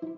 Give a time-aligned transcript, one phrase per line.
[0.00, 0.16] Welcome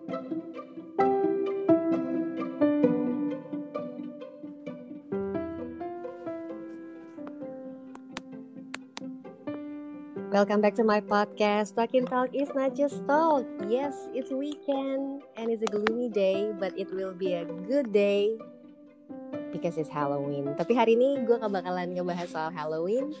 [10.63, 11.75] back to my podcast.
[11.75, 13.43] Talking Talk is not just talk.
[13.67, 18.39] Yes, it's weekend and it's a gloomy day, but it will be a good day
[19.51, 20.47] because it's Halloween.
[20.55, 23.11] Tapi hari ini gue gak bakalan ngebahas soal Halloween,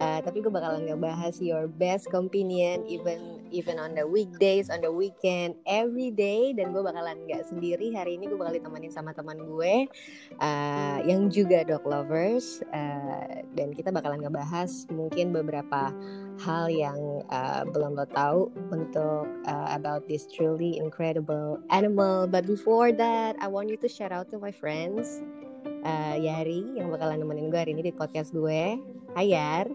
[0.00, 4.90] uh, tapi gue bakalan ngebahas your best companion even even on the weekdays, on the
[4.90, 6.54] weekend, every day.
[6.56, 9.86] Dan gue bakalan nggak sendiri hari ini gue bakal ditemenin sama teman gue
[10.40, 15.90] uh, yang juga dog lovers uh, dan kita bakalan ngebahas mungkin beberapa
[16.42, 22.28] hal yang uh, belum lo tahu untuk uh, about this truly incredible animal.
[22.28, 25.24] But before that, I want you to shout out to my friends
[25.86, 28.78] uh, Yari yang bakalan nemenin gue hari ini di podcast gue.
[29.16, 29.66] Hai Yar.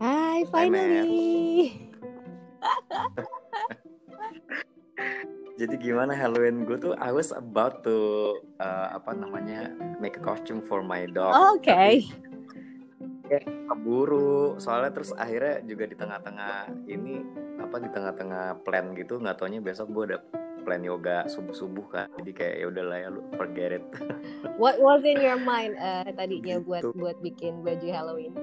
[0.00, 1.76] Hai, finally.
[5.60, 7.96] Jadi gimana Halloween gue tuh I was about to
[8.64, 9.68] uh, apa namanya
[10.00, 11.36] make a costume for my dog.
[11.36, 11.68] Oh, Oke.
[11.68, 11.92] Okay.
[13.30, 17.22] Ya, keburu soalnya terus akhirnya juga di tengah-tengah ini
[17.62, 20.18] apa di tengah-tengah plan gitu nggak taunya besok gue ada
[20.66, 23.84] plan yoga subuh subuh kan jadi kayak ya udahlah ya lu forget it
[24.60, 26.66] what was in your mind uh, tadinya gitu.
[26.66, 28.34] buat buat bikin baju Halloween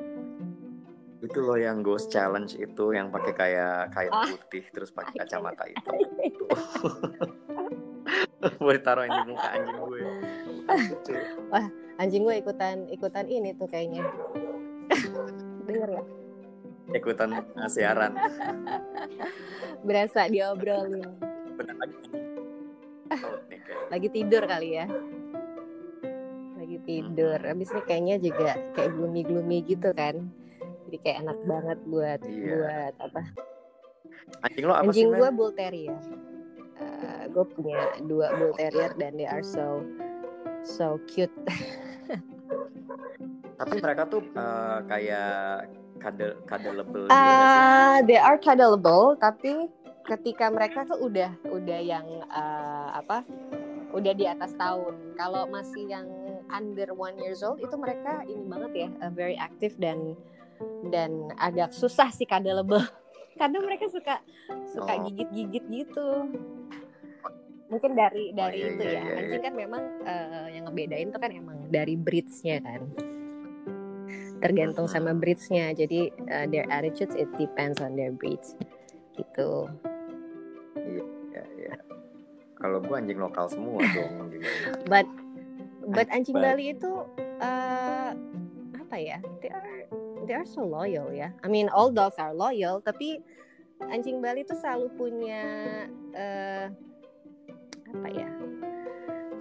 [1.27, 4.23] itu loh yang ghost challenge itu yang pakai kayak kain ah.
[4.31, 5.91] putih terus pakai kacamata itu.
[8.63, 9.99] Boleh taruh di muka anjing gue.
[11.51, 11.67] Wah
[11.99, 14.07] anjing gue ikutan ikutan ini tuh kayaknya.
[15.67, 16.03] Denger ya?
[16.95, 18.15] Ikutan siaran.
[19.83, 21.11] Berasa diobrolin.
[21.59, 21.99] Benar lagi.
[23.91, 24.87] Lagi tidur kali ya?
[26.55, 27.35] Lagi tidur.
[27.43, 30.46] Habis ini kayaknya juga kayak gloomy gloomy gitu kan
[30.87, 32.47] jadi kayak enak banget buat iya.
[32.55, 33.21] buat apa?
[34.47, 35.99] Anjing lo apa anjing gue bull terrier.
[36.77, 39.83] Uh, gue punya dua bull terrier dan they are so
[40.63, 41.33] so cute.
[43.59, 45.67] Tapi mereka tuh uh, kayak
[45.99, 49.65] cuddle cuddleable uh, they are cuddleable tapi
[50.05, 53.25] ketika mereka tuh udah udah yang uh, apa
[53.91, 55.17] udah di atas tahun.
[55.19, 56.07] Kalau masih yang
[56.53, 60.15] under one years old itu mereka ini banget ya uh, very active dan
[60.89, 62.83] dan agak susah sih cuddleable
[63.41, 64.21] kadang mereka suka
[64.73, 65.01] suka oh.
[65.09, 66.07] gigit-gigit gitu
[67.67, 69.45] mungkin dari oh, dari oh, iya, itu iya, ya iya, anjing iya.
[69.45, 72.81] kan memang uh, yang ngebedain tuh kan emang dari breedsnya kan
[74.39, 78.55] tergantung sama breedsnya jadi uh, their attitudes it depends on their breeds
[79.19, 79.67] gitu
[81.37, 81.75] Iya, iya.
[82.57, 84.33] Kalau gue anjing lokal semua dong.
[84.89, 85.07] But
[85.93, 86.91] but anjing but, Bali itu
[87.41, 88.11] uh,
[88.73, 89.17] apa ya?
[89.43, 89.85] They are
[90.25, 91.29] they are so loyal ya.
[91.43, 93.21] I mean all dogs are loyal, tapi
[93.91, 95.43] anjing Bali itu selalu punya
[96.15, 96.65] uh,
[97.93, 98.29] apa ya?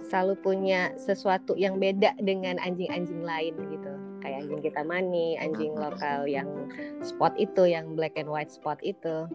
[0.07, 3.93] Selalu punya sesuatu yang beda dengan anjing-anjing lain gitu.
[4.21, 6.47] Kayak anjing kita mani, anjing lokal yang
[7.01, 9.25] spot itu, yang black and white spot itu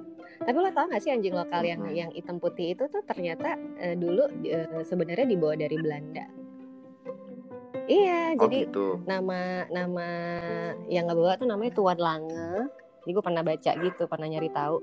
[0.42, 3.94] tapi lo tau gak sih anjing lokal yang yang hitam putih itu tuh ternyata uh,
[3.94, 6.26] dulu uh, sebenarnya dibawa dari Belanda.
[7.90, 9.02] Iya, oh, jadi gitu.
[9.08, 10.08] nama nama
[10.86, 12.70] yang nggak bawa tuh namanya Tuan Lange.
[13.02, 14.78] Jadi gue pernah baca gitu, pernah nyari tahu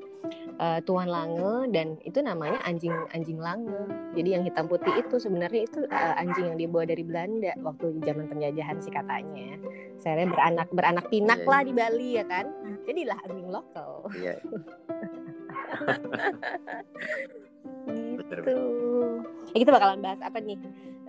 [0.60, 3.88] uh, Tuan Lange dan itu namanya anjing anjing Lange.
[4.12, 8.28] Jadi yang hitam putih itu sebenarnya itu uh, anjing yang dibawa dari Belanda waktu zaman
[8.28, 9.56] penjajahan sih katanya.
[9.96, 12.52] Saya beranak beranak pinak yeah, lah di Bali ya kan.
[12.84, 14.04] Jadilah anjing lokal.
[14.12, 14.36] Iya.
[18.40, 18.58] gitu.
[19.50, 20.58] Ya, kita bakalan bahas apa nih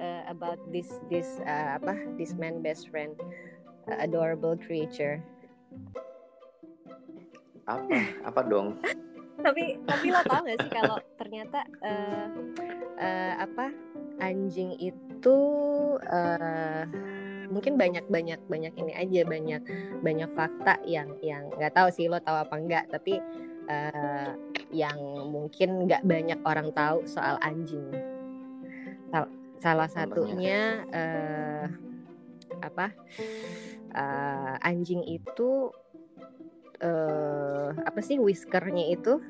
[0.00, 3.14] uh, about this this uh, apa this man best friend
[3.86, 5.20] uh, adorable creature.
[7.68, 7.84] Apa
[8.24, 8.80] apa dong?
[9.40, 12.28] tapi tapi lo tau gak sih kalau ternyata uh,
[13.00, 13.72] uh, apa
[14.20, 15.38] anjing itu
[16.04, 16.84] uh,
[17.48, 19.62] mungkin banyak banyak banyak ini aja banyak
[20.04, 23.18] banyak fakta yang yang nggak tahu sih lo tahu apa enggak tapi
[23.66, 24.30] uh,
[24.70, 27.90] yang mungkin nggak banyak orang tahu soal anjing.
[29.60, 31.64] Salah satunya uh,
[32.64, 32.96] apa
[33.92, 35.68] uh, anjing itu
[36.80, 39.20] uh, apa sih whiskernya itu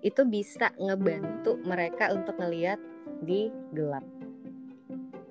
[0.00, 2.80] itu bisa ngebantu mereka untuk ngelihat
[3.20, 4.04] di gelap.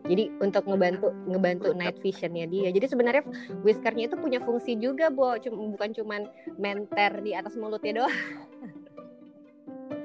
[0.09, 2.73] Jadi untuk ngebantu ngebantu night visionnya dia.
[2.73, 3.23] Jadi sebenarnya
[3.61, 5.37] whiskernya itu punya fungsi juga, Bo.
[5.37, 6.21] Cuma bukan cuman
[6.57, 8.17] menter di atas mulutnya doang.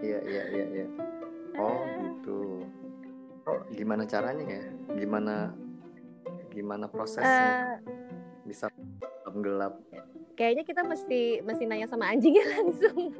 [0.04, 0.86] Iya, iya, iya, iya.
[1.56, 1.80] Oh,
[3.74, 4.64] gimana caranya ya?
[4.94, 5.52] Gimana
[6.54, 7.78] gimana prosesnya?
[7.82, 8.70] Uh, Bisa
[9.34, 9.74] gelap.
[10.34, 13.14] Kayaknya kita mesti mesti nanya sama anjingnya langsung.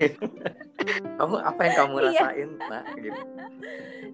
[1.20, 2.04] kamu apa yang kamu Iya.
[2.08, 3.22] rasain nah gitu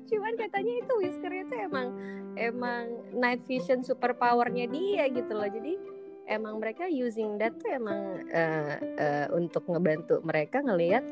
[0.07, 1.89] cuman katanya itu whisker itu emang
[2.35, 2.85] emang
[3.15, 5.79] night vision super powernya dia gitu loh jadi
[6.27, 11.07] emang mereka using that tuh emang eh, eh, untuk ngebantu mereka ngelihat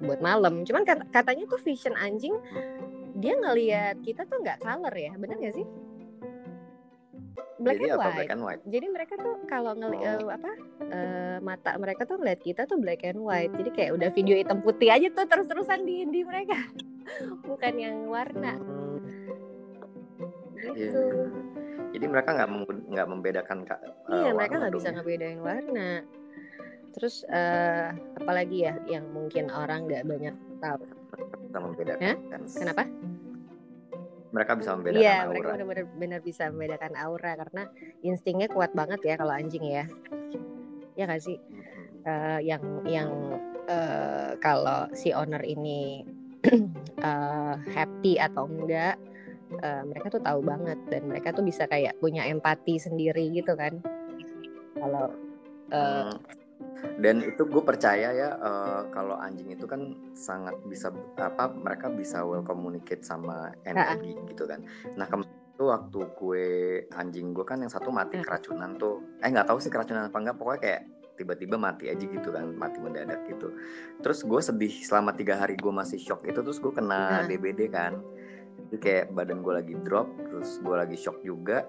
[0.00, 0.62] buat malam.
[0.62, 2.34] Cuman kat- katanya tuh vision anjing
[3.14, 5.66] dia ngelihat kita tuh nggak color ya benar nggak sih?
[7.58, 8.02] Black jadi and apa?
[8.04, 8.14] White.
[8.14, 8.62] black and white.
[8.64, 10.30] Jadi mereka tuh kalau ngeli eh, Oh.
[10.30, 10.50] apa
[10.84, 13.50] eh, mata mereka tuh ngeliat kita tuh black and white.
[13.52, 16.54] Jadi kayak udah video hitam putih aja tuh terus terusan di di mereka.
[17.50, 18.54] Bukan yang warna.
[18.54, 19.02] Hmm,
[20.72, 21.02] gitu.
[21.88, 25.88] Jadi mereka nggak mem- nggak membedakan kak eh, iya mereka warna nggak bisa ngebedain warna
[26.98, 30.82] terus eh apalagi ya yang mungkin orang nggak banyak tahu
[31.46, 32.16] bisa membedakan Hah?
[32.26, 32.40] kan.
[32.50, 32.82] kenapa
[34.34, 37.62] mereka bisa membedakan iya aura mereka benar-benar benar bisa membedakan aura karena
[38.02, 39.86] instingnya kuat banget ya kalau anjing ya
[40.98, 41.38] ya nggak sih.
[42.02, 43.38] Eh, yang yang
[43.70, 46.02] eh, kalau si owner ini
[47.06, 48.98] eh, happy atau enggak
[49.62, 53.78] eh, mereka tuh tahu banget dan mereka tuh bisa kayak punya empati sendiri gitu kan
[54.74, 55.14] kalau
[55.68, 56.16] Hmm.
[56.98, 62.22] Dan itu gue percaya ya eh, kalau anjing itu kan sangat bisa apa mereka bisa
[62.26, 64.62] well communicate sama energi gitu kan.
[64.98, 66.46] Nah kemarin itu waktu gue
[66.94, 69.18] anjing gue kan yang satu mati keracunan tuh.
[69.22, 70.82] Eh nggak tahu sih keracunan apa enggak pokoknya kayak
[71.18, 73.50] tiba-tiba mati aja gitu kan mati mendadak gitu.
[74.02, 77.26] Terus gue sedih selama tiga hari gue masih shock itu terus gue kena Nah.
[77.26, 77.98] DBD kan.
[78.58, 81.62] Jadi kayak badan gue lagi drop terus gue lagi shock juga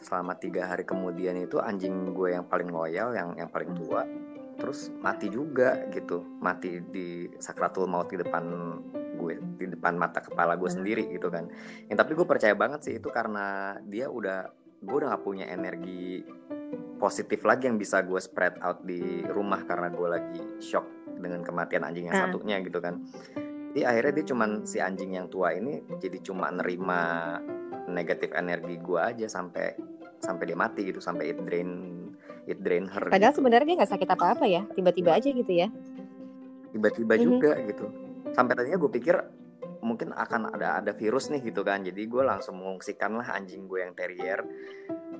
[0.00, 4.02] selama tiga hari kemudian itu anjing gue yang paling loyal yang yang paling tua
[4.54, 8.44] terus mati juga gitu mati di sakratul maut di depan
[9.14, 10.78] gue di depan mata kepala gue Hmm.
[10.78, 11.50] sendiri gitu kan
[11.86, 16.22] yang tapi gue percaya banget sih itu karena dia udah gue udah gak punya energi
[16.96, 21.82] positif lagi yang bisa gue spread out di rumah karena gue lagi shock dengan kematian
[21.82, 22.22] anjing yang Ah.
[22.28, 23.00] satunya gitu kan
[23.74, 27.38] jadi akhirnya dia cuman si anjing yang tua ini jadi cuma nerima
[27.88, 29.76] negatif energi gue aja sampai
[30.18, 31.70] sampai dia mati gitu sampai it drain
[32.44, 33.38] it drain her padahal gitu.
[33.44, 35.68] sebenarnya dia nggak sakit apa-apa ya tiba-tiba aja gitu ya.
[36.74, 37.22] Tiba-tiba Mhm.
[37.22, 37.86] juga gitu.
[38.34, 39.14] Sampai tadinya gue pikir
[39.78, 41.86] mungkin akan ada ada virus nih gitu kan.
[41.86, 44.42] Jadi gue langsung mengungsikan lah anjing gue yang terrier.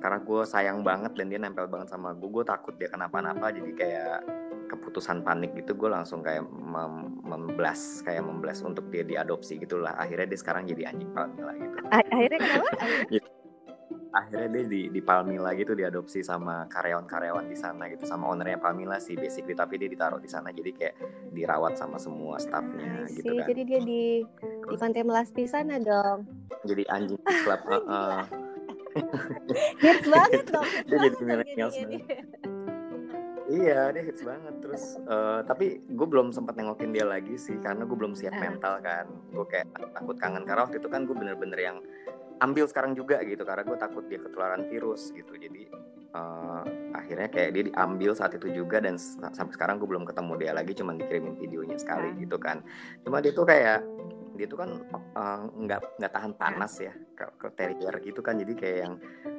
[0.03, 3.55] Karena gue sayang banget dan dia nempel banget sama gue gue takut dia kenapa-napa.
[3.55, 4.19] Jadi kayak
[4.65, 9.95] keputusan panik gitu gue langsung kayak mem memblas kayak memblas untuk dia diadopsi gitulah.
[9.97, 11.77] Akhirnya dia sekarang jadi anjing Palmila gitu.
[11.89, 12.69] Akhirnya kenapa?
[14.15, 18.95] Akhirnya dia di di Palmila gitu diadopsi sama karyawan-karyawan di sana gitu sama ownernya Palmila
[18.97, 19.53] sih basically.
[19.57, 20.95] Tapi dia ditaruh di sana jadi kayak
[21.35, 23.47] dirawat sama semua staffnya gitu kan.
[23.51, 24.03] Jadi dia di
[24.71, 26.23] di pantai melasti sana dong.
[26.63, 28.19] Jadi anjing club heeh.
[29.83, 30.67] hits banget dong.
[30.87, 32.54] Dia jadi banget
[33.47, 34.55] iya dia hits banget.
[34.59, 38.41] Terus eh, tapi gue belum sempat nengokin dia lagi sih karena gue belum siap Ah.
[38.41, 39.05] mental kan.
[39.29, 41.77] Gue kayak takut kangen karena waktu itu kan gue bener-bener yang
[42.35, 45.33] ambil sekarang juga gitu karena gue takut dia ketularan virus gitu.
[45.33, 45.69] Jadi
[46.11, 46.61] eh,
[46.91, 50.51] akhirnya kayak dia diambil saat itu juga dan s- sampai sekarang gue belum ketemu dia
[50.51, 52.63] lagi cuman dikirimin videonya sekali gitu kan.
[53.03, 53.83] Cuma dia tuh kayak
[54.35, 54.69] dia tuh kan
[55.15, 56.39] eh, nggak nggak tahan Ah.
[56.39, 58.35] panas ya ke, ke terrier gitu kan.
[58.35, 58.95] Jadi kayak yang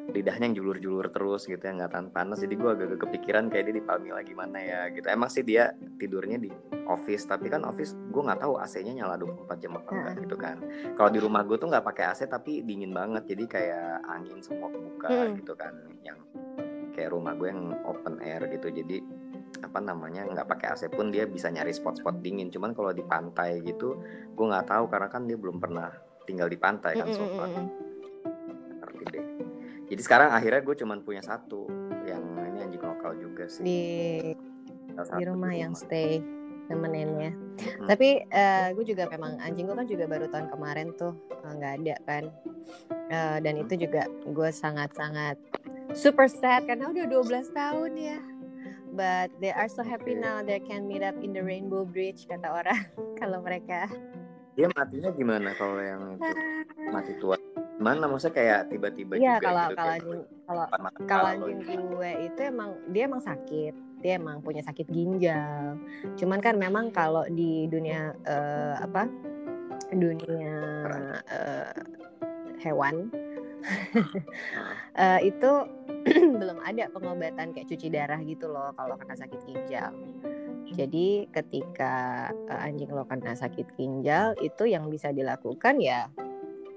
[0.06, 2.38] lidahnya yang julur-julur terus gitu ya nggak tahan panas.
[2.38, 5.06] Jadi gue agak kepikiran kayak dia di Palmila gimana ya gitu.
[5.10, 6.50] Emang sih dia tidurnya di
[6.86, 10.56] office tapi kan office gue nggak tahu AC-nya nyala 24 jam apa enggak gitu kan.
[10.94, 13.26] Kalau di rumah gue tuh nggak pakai AC tapi dingin banget.
[13.26, 15.34] Jadi kayak angin semua kebuka Hmm.
[15.42, 15.74] gitu kan.
[16.06, 16.18] Yang
[16.94, 18.70] kayak rumah gue yang open air gitu.
[18.70, 19.02] Jadi
[19.56, 22.48] apa namanya nggak pakai AC pun dia bisa nyari spot-spot dingin.
[22.48, 23.98] Cuman kalau di pantai gitu
[24.32, 25.90] gue nggak tahu karena kan dia belum pernah
[26.26, 27.50] tinggal di pantai kan so far.
[27.50, 27.66] Mm-mm-mm.
[29.86, 31.66] Jadi sekarang akhirnya gue cuman punya satu
[32.06, 33.62] yang ini anjing lokal juga sih.
[33.62, 33.82] Di
[34.96, 36.22] Salah di satu rumah yang stay
[36.66, 37.88] nemeninnya Mm.
[37.88, 38.20] tapi
[38.76, 42.24] gue juga memang anjing gue kan juga baru tahun kemarin tuh eh, nggak ada kan.
[43.08, 45.40] Eh, dan itu juga gue sangat sangat
[45.96, 48.18] super sad karena udah 12 tahun ya.
[48.92, 50.24] But they are so happy Oke.
[50.24, 52.80] now they can meet up in the rainbow bridge kata orang
[53.20, 53.88] kalau mereka.
[54.56, 56.32] Dia matinya gimana kalau yang itu?
[56.92, 57.36] Mati tua
[57.76, 60.04] mana maksudnya kayak tiba-tiba Iya juga kalau gitu kalau kayak
[60.48, 60.64] kalau
[61.04, 61.92] kalau anjing gitu.
[61.92, 63.74] gue itu emang dia emang sakit.
[64.00, 65.76] Dia emang punya sakit ginjal.
[66.16, 69.08] Cuman kan memang kalau di dunia eh, apa?
[69.92, 70.56] Dunia
[71.28, 71.80] eh,
[72.64, 73.12] hewan
[75.04, 75.52] eh, itu
[76.40, 79.92] belum ada pengobatan kayak cuci darah gitu loh kalau kena sakit ginjal.
[80.72, 86.08] Jadi ketika eh, anjing lo kena sakit ginjal itu yang bisa dilakukan ya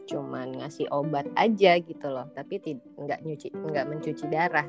[0.09, 2.25] cuman ngasih obat aja gitu loh.
[2.33, 2.57] Tapi
[2.97, 4.65] nggak nyuci nggak mencuci darah.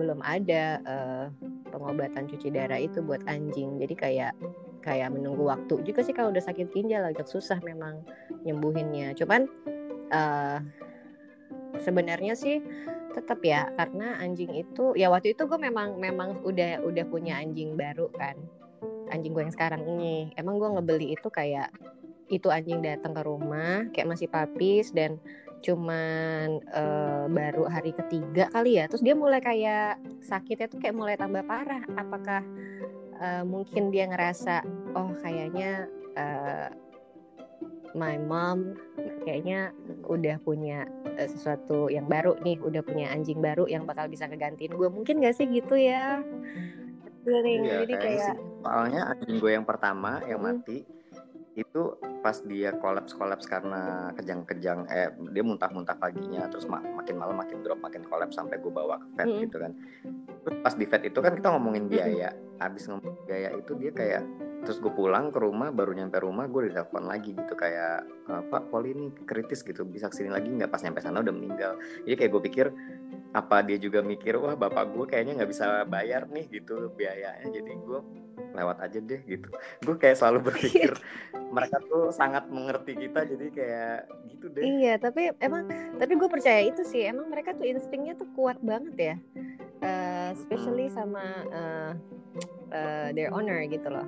[0.00, 1.26] Belum ada eh,
[1.68, 3.76] pengobatan cuci darah itu buat anjing.
[3.76, 4.32] Jadi kayak
[4.80, 8.00] kayak menunggu waktu juga sih kalau udah sakit ginjal agak susah memang
[8.48, 9.12] nyembuhinnya.
[9.12, 9.44] Cuman
[10.08, 10.58] uh,
[11.82, 12.64] sebenarnya sih
[13.12, 17.76] tetap ya karena anjing itu ya waktu itu gue memang memang udah udah punya anjing
[17.76, 18.38] baru kan.
[19.12, 20.32] Anjing gue yang sekarang ini.
[20.36, 21.72] Emang gue ngebeli itu kayak
[22.28, 25.16] itu anjing datang ke rumah kayak masih papis dan
[25.58, 28.86] cuman uh, baru hari ketiga kali ya.
[28.86, 31.82] Terus dia mulai kayak sakitnya tuh kayak mulai tambah parah.
[31.98, 32.42] Apakah
[33.18, 34.62] uh, mungkin dia ngerasa
[34.94, 36.70] oh kayaknya uh,
[37.96, 38.76] my mom
[39.26, 39.74] kayaknya
[40.06, 40.86] udah punya
[41.18, 45.24] uh, sesuatu yang baru nih udah punya anjing baru yang bakal bisa ngegantiin gue mungkin
[45.24, 46.22] gak sih gitu ya?
[47.28, 50.86] Iya, jadi kayak soalnya anjing gue yang pertama yang mati
[51.58, 57.34] itu pas dia kolaps kolaps karena kejang-kejang eh dia muntah-muntah paginya terus mak makin malam
[57.34, 59.40] makin drop makin kolaps sampai gue bawa ke vet mm.
[59.46, 59.72] gitu kan.
[60.46, 62.30] Terus pas di vet itu kan kita ngomongin biaya.
[62.30, 62.46] Mm.
[62.58, 64.22] abis ngomong biaya itu dia kayak
[64.66, 68.66] terus gue pulang ke rumah baru nyampe rumah gue ditelepon lagi gitu kayak eh, pak
[68.70, 70.70] poli ini kritis gitu bisa ke sini lagi nggak?
[70.70, 71.78] Pas nyampe sana udah meninggal.
[72.02, 72.66] Jadi kayak gue pikir
[73.36, 77.46] apa dia juga mikir wah bapak gue kayaknya nggak bisa bayar nih gitu biayanya.
[77.50, 78.00] Jadi gue
[78.52, 79.48] lewat aja deh gitu.
[79.84, 80.92] Gue kayak selalu berpikir
[81.56, 83.98] mereka tuh sangat mengerti kita jadi kayak
[84.32, 84.62] gitu deh.
[84.62, 88.96] Iya tapi emang tapi gue percaya itu sih emang mereka tuh instingnya tuh kuat banget
[88.96, 89.16] ya.
[89.78, 91.22] Uh, especially sama
[91.54, 91.92] uh,
[92.74, 94.06] uh, their owner gitu loh.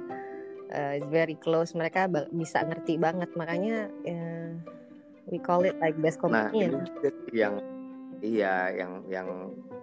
[0.70, 3.30] Uh, it's very close mereka bisa ngerti banget.
[3.34, 4.50] Makanya uh,
[5.30, 6.86] we call it like best companion.
[6.86, 7.54] nah, yang
[8.20, 9.28] iya yang yang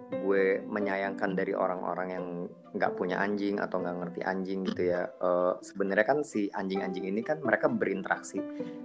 [0.08, 2.26] gue menyayangkan dari orang-orang yang
[2.72, 7.20] nggak punya anjing atau nggak ngerti anjing gitu ya uh, sebenarnya kan si anjing-anjing ini
[7.20, 8.40] kan mereka berinteraksi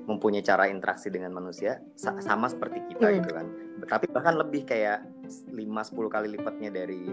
[0.07, 3.15] mempunyai cara interaksi dengan manusia sa sama seperti kita hmm.
[3.23, 3.47] gitu kan
[3.87, 5.03] tapi bahkan lebih kayak
[5.51, 7.03] 5-10 kali lipatnya dari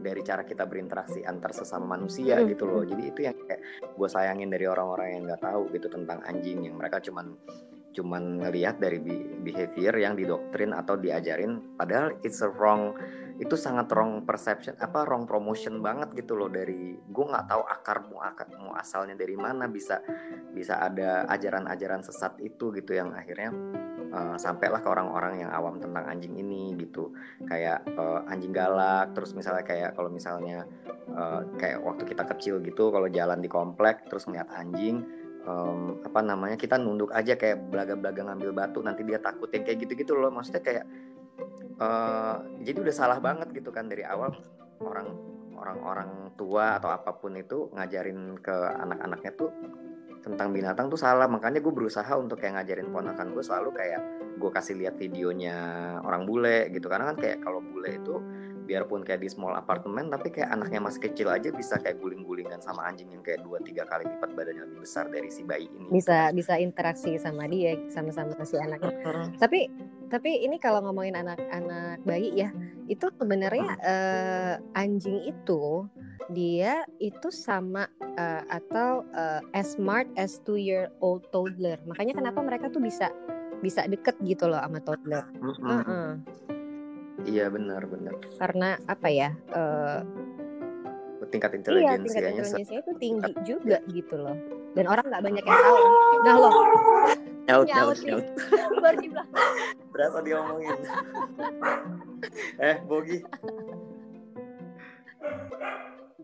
[0.00, 2.48] dari cara kita berinteraksi antar sesama manusia hmm.
[2.56, 3.60] gitu loh jadi itu yang kayak
[3.92, 7.36] gue sayangin dari orang-orang yang nggak tahu gitu tentang anjing yang mereka cuman
[7.90, 9.02] cuman ngelihat dari
[9.42, 12.94] behavior yang didoktrin atau diajarin padahal it's a wrong
[13.40, 18.04] itu sangat wrong perception apa wrong promotion banget gitu loh dari gue nggak tahu akar
[18.04, 20.04] mu akar mu asalnya dari mana bisa
[20.52, 23.48] bisa ada ajaran-ajaran sesat itu gitu yang akhirnya
[24.12, 27.14] uh, sampailah ke orang-orang yang awam tentang anjing ini gitu.
[27.46, 30.66] Kayak uh, anjing galak terus misalnya kayak kalau misalnya
[31.14, 35.02] uh, kayak waktu kita kecil gitu kalau jalan di komplek terus ngeliat anjing
[35.46, 39.78] um, apa namanya kita nunduk aja kayak belaga-belaga ngambil batu nanti dia takut yang kayak
[39.86, 40.28] gitu-gitu loh.
[40.28, 40.84] Maksudnya kayak
[41.80, 44.32] uh, jadi udah salah banget gitu kan dari awal
[44.80, 45.08] orang
[45.60, 49.52] orang-orang tua atau apa pun itu ngajarin ke anak-anaknya tuh
[50.20, 51.28] tentang binatang tuh salah.
[51.28, 54.00] Makanya gue berusaha untuk kayak ngajarin ponakan gue selalu kayak
[54.40, 55.56] gue kasih lihat videonya
[56.00, 56.88] orang bule gitu.
[56.88, 58.14] Karena kan kayak kalau bule itu
[58.70, 62.86] biarpun kayak di small apartemen tapi kayak anaknya masih kecil aja bisa kayak guling-gulingan sama
[62.86, 65.90] anjing yang kayak dua tiga kali lipat badannya lebih besar dari si bayi ini.
[65.90, 68.94] Bisa bisa interaksi sama dia sama-sama si anaknya.
[69.42, 69.66] Tapi
[70.06, 72.54] tapi ini kalau ngomongin anak-anak bayi ya
[72.86, 75.90] itu sebenarnya uh, anjing itu
[76.30, 81.82] dia itu sama uh, atau uh, as smart as two year old toddler.
[81.90, 83.10] Makanya kenapa mereka tuh bisa
[83.58, 85.26] bisa deket gitu loh sama toddler.
[85.42, 85.50] Uh
[85.82, 86.10] -uh.
[87.28, 88.14] Iya benar benar.
[88.40, 89.30] Karena apa ya?
[89.52, 90.00] Uh,
[91.30, 94.36] tingkat intelijensianya iya, tingkat intelijensinya itu tinggi juga gitu loh.
[94.74, 95.78] Dan orang nggak banyak yang tahu.
[96.26, 96.52] Nah loh.
[97.46, 98.26] Nyaut nyaut nyaut.
[98.82, 99.44] Baru di belakang.
[99.90, 100.78] Berasa diomongin.
[102.58, 103.18] eh Bogi.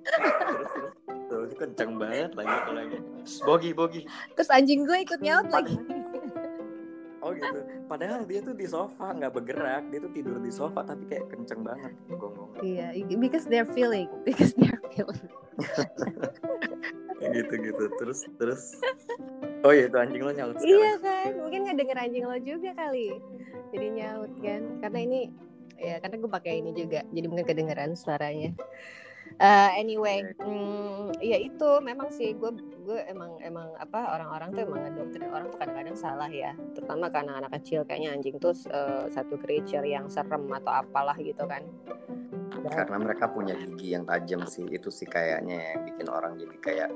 [0.07, 0.71] terus terus
[1.27, 2.99] terus kenceng banget lagi lagi.
[3.43, 4.01] Bogi Bogi.
[4.39, 5.75] Terus anjing gue ikut nyaut lagi.
[7.27, 7.59] Oh gitu.
[7.91, 11.67] Padahal dia tuh di sofa nggak bergerak, dia tuh tidur di sofa tapi kayak kenceng
[11.67, 12.55] banget gonggong.
[12.63, 15.27] Iya, because they're feeling, because they're feeling.
[17.43, 17.85] gitu gitu.
[17.99, 18.63] Terus terus.
[19.67, 20.71] Oh iya itu anjing lo nyaut sekarang.
[20.71, 23.09] Iya kan, mungkin nggak denger anjing lo juga kali.
[23.75, 25.21] Jadi nyaut kan, karena ini
[25.77, 28.55] ya karena gue pakai ini juga, jadi mungkin kedengeran suaranya
[29.41, 32.51] uh, anyway hmm, ya itu memang sih gue
[32.87, 36.55] gue emang emang apa orang-orang tuh emang ngedoktrin orang tuh kadang-kadang salah ya.
[36.73, 41.43] Terutama karena anak kecil kayaknya anjing tuh uh, satu creature yang serem atau apalah gitu
[41.45, 41.67] kan.
[42.67, 46.91] Karena mereka punya gigi yang tajam sih itu sih kayaknya yang bikin orang jadi kayak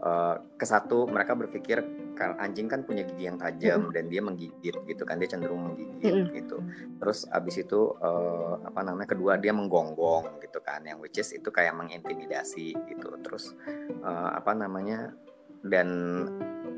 [0.00, 1.84] uh, ke satu mereka berpikir
[2.20, 6.36] kan anjing kan punya gigi yang tajam dan dia menggigit gitu kan dia cenderung menggigit
[6.36, 6.60] gitu.
[7.00, 11.48] Terus abis itu uh, apa namanya kedua dia menggonggong gitu kan yang which is itu
[11.48, 13.08] kayak mengintimidasi gitu.
[13.24, 13.56] Terus
[14.04, 15.16] uh, apa namanya
[15.64, 15.88] dan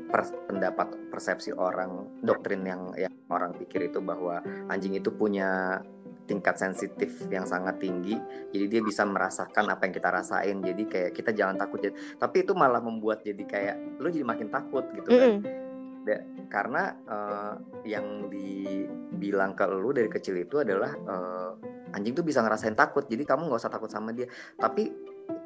[0.07, 4.39] per, pendapat persepsi orang doktrin yang yang orang pikir itu bahwa
[4.71, 5.83] anjing itu punya
[6.23, 8.15] tingkat sensitif yang sangat tinggi
[8.55, 11.83] jadi dia bisa merasakan apa yang kita rasain jadi kayak kita jangan takut
[12.19, 16.21] tapi itu malah membuat jadi kayak lu jadi makin takut gitu kan mm -hmm.
[16.51, 17.55] karena uh,
[17.87, 21.51] yang dibilang ke lu dari kecil itu adalah uh,
[21.95, 24.27] anjing tuh bisa ngerasain takut jadi kamu nggak usah takut sama dia
[24.59, 24.91] tapi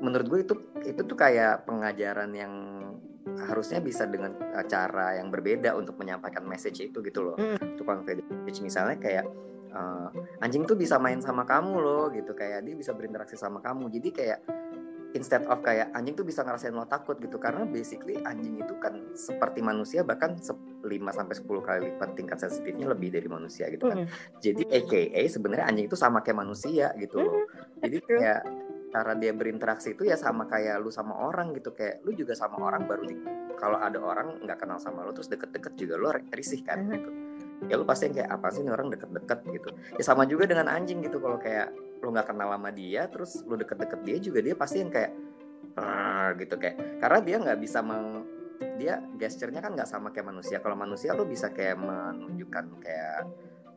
[0.01, 0.55] menurut gue itu
[0.89, 2.53] itu tuh kayak pengajaran yang
[3.45, 4.33] harusnya bisa dengan
[4.65, 7.75] cara yang berbeda untuk menyampaikan message itu gitu loh mm.
[7.75, 9.27] tukang message misalnya kayak
[9.77, 10.09] uh,
[10.41, 14.09] anjing tuh bisa main sama kamu loh gitu kayak dia bisa berinteraksi sama kamu jadi
[14.09, 14.39] kayak
[15.15, 18.99] instead of kayak anjing tuh bisa ngerasain lo takut gitu karena basically anjing itu kan
[19.15, 24.03] seperti manusia bahkan 5 sampai 10 kali lipat tingkat sensitifnya lebih dari manusia gitu kan.
[24.03, 24.07] Mm.
[24.39, 27.33] Jadi AKA sebenarnya anjing itu sama kayak manusia gitu loh.
[27.33, 27.81] Mm.
[27.87, 28.41] Jadi kayak
[28.87, 32.71] cara dia berinteraksi itu ya sama kayak lu sama orang gitu kayak lu juga sama
[32.71, 33.15] orang baru di
[33.59, 36.91] kalau ada orang nggak kenal sama lu terus deket-deket juga lu risih kan mm.
[36.95, 37.09] gitu
[37.65, 39.39] ya lu pasti yang kayak apa sih ini orang deket-deket?
[39.49, 39.69] gitu.
[39.97, 41.73] Ya sama juga dengan anjing gitu kalau kayak
[42.05, 45.11] lu nggak kenal sama dia terus lu deket-deket dia juga dia pasti yang kayak
[46.37, 48.25] gitu kayak karena dia nggak bisa meng
[48.77, 50.57] dia gesturnya kan nggak sama kayak manusia.
[50.61, 53.21] Kalau manusia lu bisa kayak menunjukkan kayak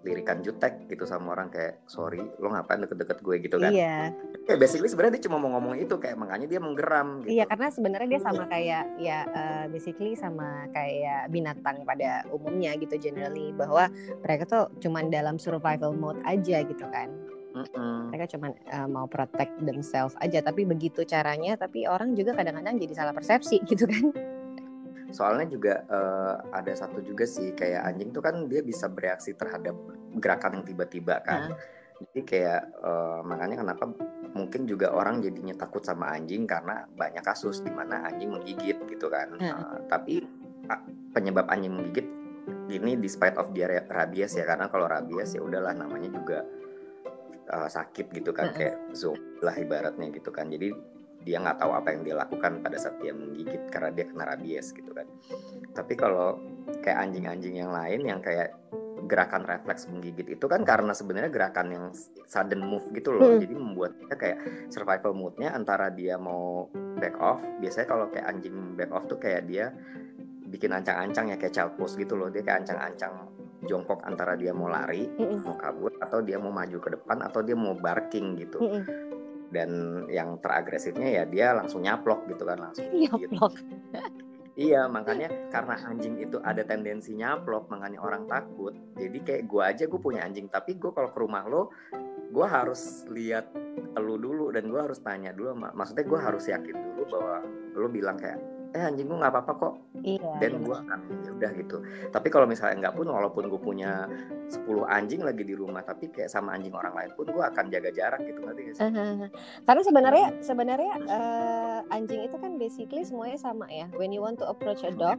[0.00, 3.37] lirikan jutek gitu sama orang kayak sorry lo ngapain deket-deket gue?
[3.40, 3.73] gitu kan.
[3.73, 4.12] Iya.
[4.49, 7.37] Kayak basically sebenarnya dia cuma mau ngomong itu kayak makanya dia menggeram gitu.
[7.37, 12.97] iya karena sebenarnya dia sama kayak ya uh, basically sama kayak binatang pada umumnya gitu
[12.97, 13.92] generally bahwa
[14.25, 17.12] mereka tuh cuma dalam survival mode aja gitu kan.
[17.50, 18.14] Mm-mm.
[18.14, 22.95] mereka cuma uh, mau protect themselves aja tapi begitu caranya tapi orang juga kadang-kadang jadi
[22.95, 24.14] salah persepsi gitu kan
[25.10, 29.74] soalnya juga uh, ada satu juga sih kayak anjing tuh kan dia bisa bereaksi terhadap
[30.18, 31.54] gerakan yang tiba-tiba kan.
[31.54, 31.58] Uh.
[32.00, 33.92] Jadi kayak uh, makanya kenapa
[34.32, 39.06] mungkin juga orang jadinya takut sama anjing karena banyak kasus di mana anjing menggigit gitu
[39.12, 39.36] kan.
[39.36, 39.44] Uh.
[39.52, 40.24] Uh, tapi
[40.70, 40.80] uh,
[41.12, 42.08] penyebab anjing menggigit
[42.70, 46.46] ini despite of dia rabies ya karena kalau rabies ya udahlah namanya juga
[47.52, 48.54] uh, sakit gitu kan uh.
[48.54, 50.48] kayak zombie lah ibaratnya gitu kan.
[50.48, 50.72] Jadi
[51.20, 54.72] dia nggak tahu apa yang dia lakukan pada saat dia menggigit karena dia kena rabies
[54.72, 55.06] gitu kan.
[55.76, 56.40] Tapi kalau
[56.80, 58.56] kayak anjing-anjing yang lain yang kayak
[59.10, 61.84] gerakan refleks menggigit itu kan karena sebenarnya gerakan yang
[62.28, 63.36] sudden move gitu loh.
[63.36, 63.40] Hmm.
[63.42, 64.38] jadi membuat dia kayak
[64.71, 66.68] survival moodnya antara dia mau
[67.00, 69.75] back off biasanya kalau kayak anjing back off tuh kayak dia
[70.50, 72.28] bikin ancang-ancang ya kayak child pose gitu loh.
[72.28, 73.14] Dia kayak ancang-ancang
[73.68, 77.45] jongkok antara dia mau lari mm mau kabur atau dia mau maju ke depan atau
[77.45, 78.58] dia mau barking gitu.
[78.58, 79.09] Mm
[79.50, 83.54] dan yang teragresifnya ya dia langsung nyaplok gitu kan langsung nyaplok.
[84.54, 88.75] iya makanya karena anjing itu ada tendensi nyaplok makanya orang takut.
[88.99, 91.71] Jadi kayak gue aja gue punya anjing tapi gue kalau ke rumah lo
[92.30, 93.50] gue harus lihat
[93.99, 97.36] lu dulu dan gue harus tanya dulu maksudnya gue harus yakin dulu bahwa
[97.75, 98.39] lo bilang kayak
[98.71, 99.75] eh anjing gue nggak apa-apa kok.
[100.00, 101.76] Iya, dan gue akan ya udah gitu.
[102.15, 104.06] Tapi kalau misalnya nggak pun walaupun gue punya
[104.47, 107.91] 10 anjing lagi di rumah tapi kayak sama anjing orang lain pun gue akan jaga
[107.95, 108.75] jarak gitu nanti
[109.67, 113.91] karena sebenarnya sebenarnya uh, anjing itu kan basically semuanya sama ya.
[113.99, 115.19] When you want to approach a dog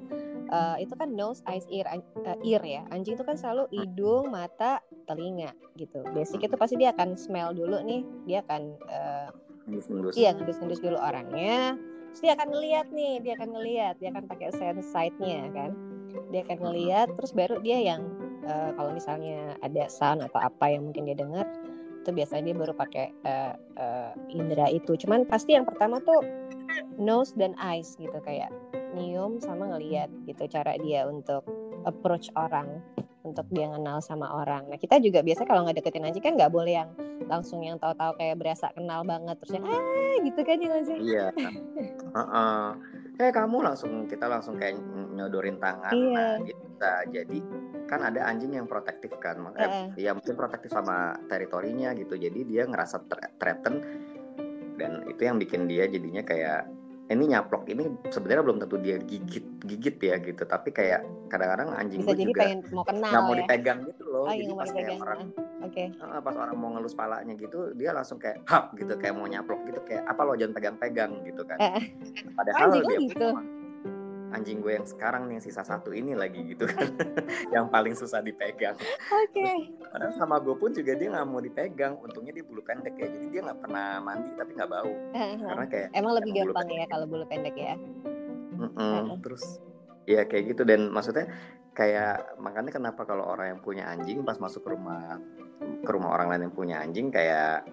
[0.52, 2.82] uh, itu kan nose eyes ear uh, ear ya.
[2.92, 6.04] Anjing itu kan selalu hidung mata telinga gitu.
[6.16, 8.02] Basic itu pasti dia akan smell dulu nih.
[8.28, 9.30] Dia akan uh,
[10.18, 11.78] iya ngendus-ngendus dulu orangnya
[12.12, 15.72] terus dia akan ngeliat nih dia akan ngeliat dia akan pakai sense sight-nya kan?
[16.32, 18.04] Dia akan ngeliat terus baru dia yang
[18.44, 21.48] uh, kalau misalnya ada sound atau apa yang mungkin dia dengar
[22.02, 24.98] itu biasanya dia baru pakai uh, uh, indera itu.
[25.00, 26.20] Cuman pasti yang pertama tuh
[27.00, 28.52] nose dan eyes gitu kayak
[28.92, 31.48] nyium sama ngeliat gitu cara dia untuk
[31.88, 32.84] approach orang
[33.22, 34.66] untuk dia kenal sama orang.
[34.70, 36.90] Nah kita juga biasa kalau nggak deketin anjing kan nggak boleh yang
[37.30, 40.98] langsung yang tahu-tahu kayak berasa kenal banget terus yang ah gitu kan ya sih?
[40.98, 41.28] Iya.
[42.12, 42.64] uh -uh.
[43.16, 44.82] Kayak kamu langsung kita langsung kayak
[45.14, 45.94] nyodorin tangan.
[45.94, 46.16] Iya.
[46.18, 46.66] Nah gitu.
[47.14, 47.38] jadi
[47.86, 50.00] kan ada anjing yang protektif kan, makanya uh.
[50.00, 52.18] ya mungkin protektif sama teritorinya gitu.
[52.18, 53.06] Jadi dia ngerasa
[53.38, 53.84] threaten
[54.82, 56.66] dan itu yang bikin dia jadinya kayak
[57.12, 62.02] ini nyaplok ini sebenarnya belum tentu dia gigit gigit ya gitu tapi kayak kadang-kadang anjing
[62.02, 63.40] Bisa juga mau nggak mau ya?
[63.44, 65.22] dipegang gitu loh oh, jadi pas kayak orang
[65.64, 65.88] okay.
[66.00, 69.80] pas orang mau ngelus palanya gitu dia langsung kayak hap gitu kayak mau nyaplok gitu
[69.84, 71.84] kayak apa lo jangan pegang-pegang gitu kan eh.
[72.34, 73.28] padahal dia gitu
[74.32, 76.88] anjing gue yang sekarang nih sisa satu ini lagi gitu kan
[77.56, 78.76] yang paling susah dipegang.
[78.76, 79.36] Oke.
[79.36, 79.58] Okay.
[79.92, 82.00] Padahal sama gue pun juga dia nggak mau dipegang.
[82.00, 84.94] Untungnya dia bulu pendek ya, jadi dia nggak pernah mandi tapi nggak bau.
[85.16, 87.76] Karena kayak emang lebih gampang ya kalau bulu pendek ya.
[88.56, 88.76] Mm-mm.
[88.78, 89.18] Uh-huh.
[89.20, 89.44] Terus
[90.10, 91.30] ya kayak gitu dan maksudnya
[91.78, 95.22] kayak makanya kenapa kalau orang yang punya anjing pas masuk ke rumah
[95.62, 97.64] ke rumah orang lain yang punya anjing kayak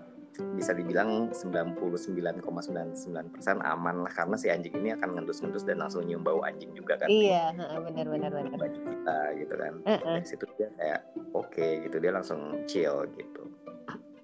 [0.55, 6.47] bisa dibilang 99,99% aman lah karena si anjing ini akan ngendus-ngendus dan langsung nyium bau
[6.47, 7.11] anjing juga kan.
[7.11, 7.51] Iya
[7.83, 9.75] benar benar baju kita gitu kan.
[9.83, 10.15] Uh -uh.
[10.19, 11.01] dari situ dia kayak
[11.35, 13.43] oke okay, gitu dia langsung chill gitu.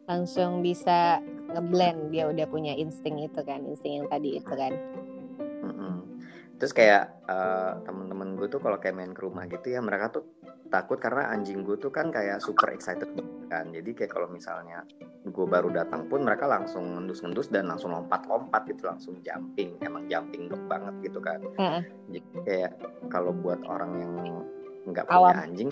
[0.04, 1.18] Langsung bisa
[1.50, 4.72] ngeblend dia udah punya insting itu kan insting yang tadi itu kan.
[5.64, 6.20] Mm-mm.
[6.60, 10.28] terus kayak uh, temen-temen gue tuh kalau kayak main ke rumah gitu ya mereka tuh
[10.68, 13.08] takut karena anjing gue tuh kan kayak super excited
[13.54, 13.70] kan.
[13.70, 14.82] Jadi kayak kalau misalnya
[15.24, 20.50] gue baru datang pun mereka langsung ngendus-ngendus dan langsung lompat-lompat gitu langsung jumping emang jumping
[20.50, 21.38] dok banget gitu kan.
[21.54, 21.82] Heeh.
[22.10, 22.72] jadi kayak
[23.08, 24.12] kalau buat orang yang
[24.84, 25.32] nggak Awam.
[25.32, 25.68] punya anjing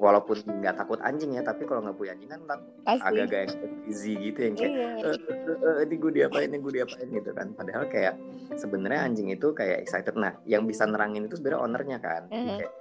[0.00, 2.40] walaupun nggak takut anjing ya tapi kalau nggak punya anjing kan
[3.04, 3.52] agak-agak
[3.84, 4.72] easy gitu yang kayak
[5.04, 7.52] "Eh, eh, eh, ini gue diapain ini gue diapain gitu kan.
[7.52, 8.14] Padahal kayak
[8.56, 10.16] sebenarnya anjing itu kayak excited.
[10.16, 12.22] Nah yang bisa nerangin itu sebenarnya ownernya kan.
[12.32, 12.56] Mhm.
[12.62, 12.72] kayak,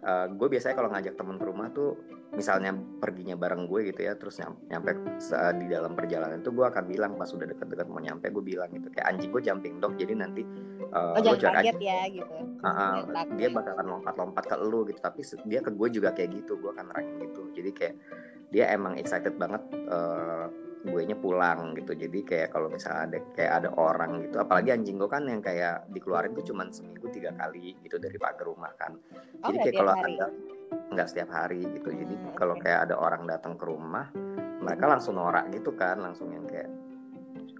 [0.00, 1.96] eh, gue biasanya kalau ngajak temen ke rumah tuh
[2.30, 2.70] misalnya
[3.02, 6.84] perginya bareng gue gitu ya terus nyam- nyampe se- di dalam perjalanan itu gue akan
[6.86, 8.86] bilang pas udah deket-deket mau nyampe gue bilang gitu.
[8.94, 10.42] Kayak anjing gue jumping dog jadi nanti
[10.80, 12.34] eh, oh jangan cuek aja kaget ya gitu.
[12.62, 13.34] Jangan takut.
[13.34, 16.86] dia bakalan lompat-lompat ke lu gitu tapi dia ke gue juga kayak gitu gue akan
[16.94, 17.42] nerangin gitu.
[17.50, 17.94] Jadi kayak
[18.50, 20.46] dia emang excited banget eh
[20.80, 21.92] gue nya pulang gitu.
[21.92, 25.84] Jadi kayak kalau misalnya ada kayak ada orang gitu apalagi anjing gue kan yang kayak
[25.92, 28.96] dikeluarin tuh cuman seminggu tiga kali gitu dari pagar rumah kan.
[29.44, 30.26] Oh jadi kayak kalau ada
[30.90, 31.92] nggak setiap hari gitu.
[31.92, 34.08] Jadi Hmm, kalau kayak ada orang datang ke rumah
[34.60, 36.68] mereka langsung norak gitu kan langsung yang kayak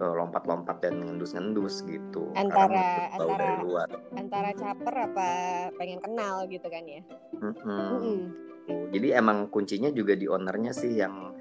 [0.01, 2.33] eh, lompat-lompat dan ngendus-ngendus gitu.
[2.33, 2.73] Karena Antara-
[3.21, 3.87] bau dari antara- luar.
[4.17, 5.29] antara caper apa
[5.77, 7.01] pengen kenal gitu kan ya?
[7.37, 7.53] Mm-mm.
[7.69, 8.19] Mm-mm.
[8.65, 11.37] Tuh, Jadi emang kuncinya juga di ownernya sih yang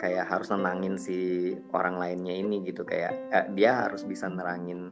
[0.00, 2.88] kayak harus nenangin si orang lainnya ini gitu.
[2.88, 4.88] Kayak eh, dia harus bisa nerangin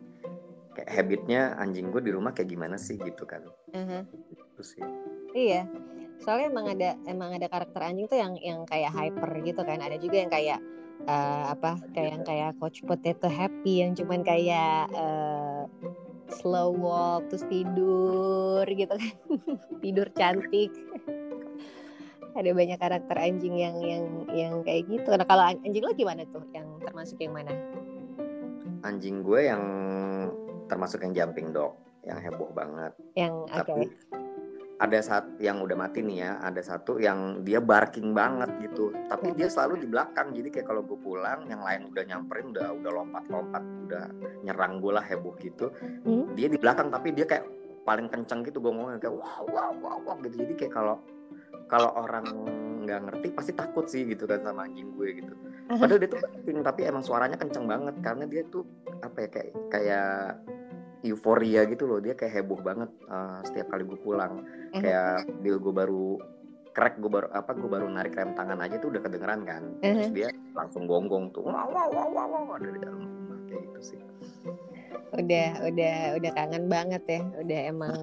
[0.77, 3.01] kayak habitnya anjing gue di rumah kayak gimana sih?
[3.01, 3.43] gitu kan.
[3.73, 4.85] Itu sih.
[5.33, 5.65] Iya,
[6.21, 9.81] soalnya emang ada emang ada karakter anjing tuh yang yang kayak hyper gitu kan.
[9.81, 10.61] Ada juga yang kayak
[11.09, 15.63] eh, apa kayak yang kayak Coach Potato Happy yang cuman kayak eh,
[16.29, 19.15] slow walk terus tidur gitu kan,
[19.83, 20.73] tidur cantik.
[22.39, 25.11] Ada banyak karakter anjing yang yang yang kayak gitu.
[25.11, 26.43] Nah kalau an- anjing lo gimana tuh?
[26.55, 27.53] Yang termasuk yang mana?
[28.87, 29.63] anjing gue yang
[30.71, 31.75] termasuk yang jumping dog
[32.07, 33.91] yang heboh banget Yang tapi
[34.79, 39.35] ada saat yang udah mati nih ya ada satu yang dia barking banget gitu tapi
[39.35, 42.91] dia selalu di belakang jadi kayak kalau gue pulang yang lain udah nyamperin udah udah
[43.03, 44.05] lompat-lompat udah
[44.47, 45.75] nyerang gue lah heboh gitu
[46.07, 46.31] Hmm?
[46.39, 47.51] dia di belakang tapi dia kayak
[47.83, 51.03] paling kenceng gitu gue ngomongnya kayak wow wow wow wow gitu jadi kayak kalau
[51.67, 52.25] kalau orang
[52.83, 55.33] nggak ngerti pasti takut sih gitu kan sama anjing gue gitu
[55.69, 58.65] padahal dia tuh barking tapi emang suaranya kenceng banget karena dia tuh
[58.99, 60.13] apa ya kayak kayak
[61.01, 64.81] euforia gitu loh dia kayak heboh banget eh, setiap kali gue pulang Mhm.
[64.81, 66.07] kayak bil gue baru
[66.71, 70.09] crack gue baru apa gue baru narik rem tangan aja tuh udah kedengeran kan terus
[70.09, 70.15] Mhm.
[70.15, 74.01] dia langsung gonggong tuh wow wow wow wow, wow dari dalam rumah kayak gitu sih
[75.09, 77.21] Udah udah udah kangen banget ya.
[77.41, 77.97] Udah emang.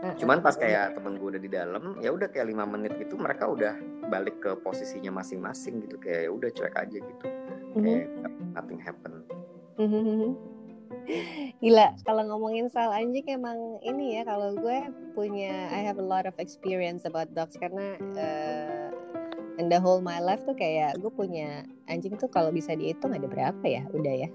[0.00, 3.44] Cuman pas kayak temen gue udah di dalam ya udah kayak lima menit gitu mereka
[3.48, 3.76] udah
[4.08, 7.26] balik ke posisinya masing-masing gitu kayak ya udah cuek aja gitu
[7.70, 7.84] Mhm.
[7.84, 8.06] kayak
[8.56, 9.12] nothing happen
[11.60, 14.78] Gila, kalau ngomongin soal anjing emang ini ya kalau gue
[15.12, 18.88] punya I have a lot of experience about dogs karena eh,
[19.58, 23.26] in the whole my life tuh kayak gue punya anjing tuh kalau bisa dihitung ada
[23.28, 23.84] berapa ya?
[23.92, 24.28] Udah ya.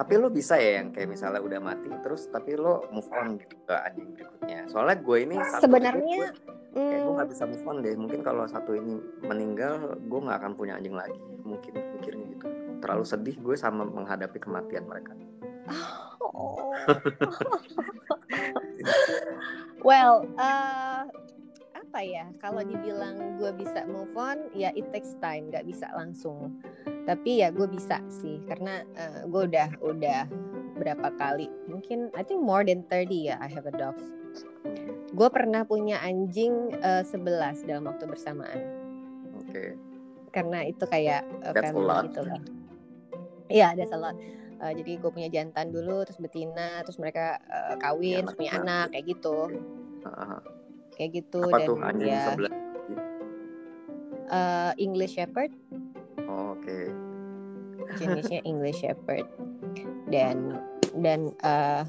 [0.00, 3.52] Tapi lo bisa ya yang kayak misalnya udah mati terus tapi lo move on gitu
[3.68, 4.64] ke anjing berikutnya.
[4.72, 7.94] Soalnya gue ini Sebenarnya gue- kayak gue hmm, nggak bisa move on deh.
[8.00, 11.20] Mungkin kalau satu ini meninggal gue nggak akan punya anjing lagi.
[11.44, 12.48] Mungkin mikirnya gitu.
[12.80, 15.12] Terlalu sedih gue sama menghadapi kematian mereka.
[16.32, 16.72] Oh.
[19.84, 21.04] well, eh,
[21.90, 22.30] apa ya?
[22.38, 26.54] Kalau dibilang gue bisa move on, ya it takes time, nggak bisa langsung.
[27.02, 30.20] Tapi ya gue bisa sih, karena eh, gue udah udah
[30.78, 34.06] berapa kali, mungkin I think more than 30 ya I have a dogs.
[35.10, 38.60] Gue pernah punya anjing eh, 11 dalam waktu bersamaan,
[39.36, 39.74] oke
[40.30, 42.06] karena itu kayak eh, That's a family lot.
[42.06, 42.38] gitu lah.
[43.50, 44.14] Iya, ada salah.
[44.62, 48.52] Eh, jadi gue punya jantan dulu, terus betina, terus mereka eh, kawin, Punya terus punya
[48.62, 48.86] anak.
[48.94, 49.38] kayak gitu,
[50.06, 50.38] Ah,
[51.00, 51.40] kayak gitu.
[51.40, 52.52] apa dan tuh anjing ya sebelah.
[54.28, 55.52] eh, English Shepherd,
[56.22, 56.78] Oh, oke.
[57.96, 59.24] Jenisnya English Shepherd,
[60.06, 60.60] dan
[60.94, 61.82] dan eh,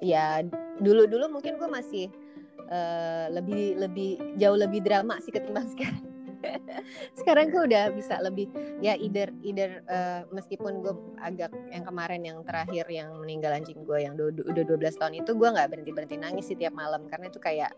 [0.00, 0.42] ya
[0.80, 2.06] dulu dulu mungkin gue masih
[2.66, 6.02] eh, lebih lebih jauh lebih drama sih ketimbang sekarang.
[7.18, 8.46] sekarang gue udah bisa lebih
[8.78, 13.98] ya either either eh, meskipun gue agak yang kemarin yang terakhir yang meninggal anjing gue
[13.98, 17.06] yang udah 12 tahun itu gue nggak berhenti berhenti nangis sih tiap malam.
[17.06, 17.74] Karena itu kayak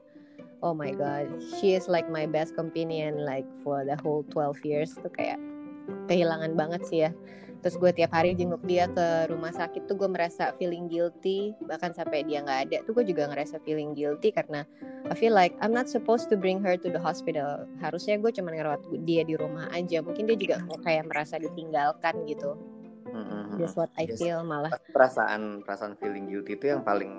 [0.60, 1.26] oh my god
[1.58, 4.92] she is like my best companion like for the whole 12 years.
[4.96, 5.40] Tuh kayak
[6.06, 7.12] kehilangan banget sih ya.
[7.60, 11.52] Terus gue tiap hari jenguk dia ke rumah sakit tuh gue merasa feeling guilty.
[11.60, 14.64] Bahkan sampai dia nggak ada tuh gue juga ngerasa feeling guilty karena
[15.04, 17.68] I feel like I'm not supposed to bring her to the hospital.
[17.84, 20.00] Harusnya gue cuma ngerawat dia di rumah aja.
[20.00, 22.56] Mungkin dia juga kayak merasa ditinggalkan gitu.
[23.10, 23.58] Mm-mm.
[23.58, 24.22] that's what I Yes.
[24.22, 24.70] feel malah.
[24.94, 27.10] Perasaan perasaan feeling guilty itu yang paling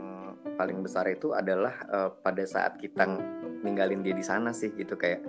[0.58, 3.06] paling besar itu adalah eh, pada saat kita
[3.62, 4.98] ninggalin dia di sana sih gitu.
[4.98, 5.22] Kayak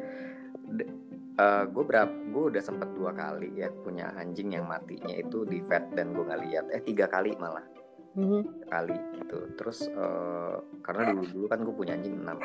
[1.72, 5.90] gue berapa gue udah sempet dua kali ya punya anjing yang matinya itu di vet
[5.96, 6.64] dan gue nggak lihat.
[6.70, 7.64] Eh tiga kali malah.
[8.12, 8.40] Mhm.
[8.44, 9.38] tiga kali gitu.
[9.56, 12.36] Terus eh, karena dulu dulu kan gue punya anjing enam.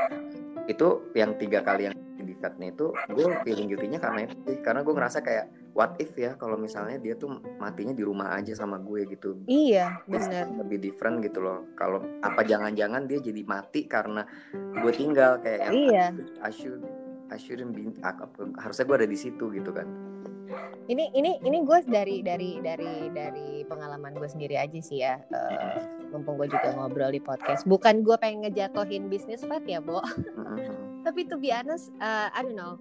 [0.65, 1.96] Itu yang tiga kali yang
[2.37, 5.45] vetnya itu gue feeling guilty-nya karena itu karena gue ngerasa kayak
[5.77, 9.37] what if ya kalau misalnya dia tuh matinya di rumah aja sama gue gitu.
[9.45, 11.69] Iya benar lebih different gitu loh.
[11.77, 15.37] Kalau apa jangan-jangan dia jadi mati karena gue tinggal?
[15.41, 16.05] Kayak yang iya.
[16.41, 16.81] I should
[17.29, 19.85] I shouldn't be aku- harusnya gue ada di situ gitu kan.
[20.87, 25.19] Ini ini ini gue dari dari dari dari pengalaman gue sendiri aja sih ya.
[25.27, 25.83] Eh,
[26.15, 27.67] mumpung gue juga ngobrol di podcast.
[27.67, 29.99] Bukan gue pengen ngejatohin bisnis vet ya bo.
[31.07, 32.75] Tapi to be honest uh, I don't know.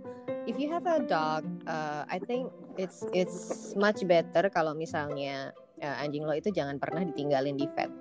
[0.50, 5.96] If you have a dog uh, I think it's it's much better kalau misalnya uh,
[6.02, 7.94] anjing lo itu jangan pernah ditinggalin di vet.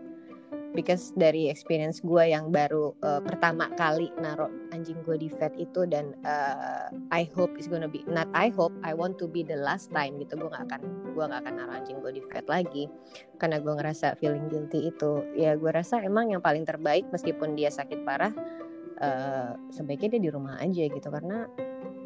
[0.76, 5.88] Because dari experience gue yang baru uh, pertama kali naruh anjing gue di vet itu
[5.88, 9.56] dan uh, I hope it's gonna be not I hope I want to be the
[9.56, 10.82] last time gitu gue gak akan
[11.16, 12.92] gue gak akan naruh anjing gue di vet lagi.
[13.40, 17.72] Karena gue ngerasa feeling guilty itu ya gue rasa emang yang paling terbaik meskipun dia
[17.72, 18.36] sakit parah
[19.00, 21.08] eh, sebaiknya dia di rumah aja gitu.
[21.08, 21.48] Karena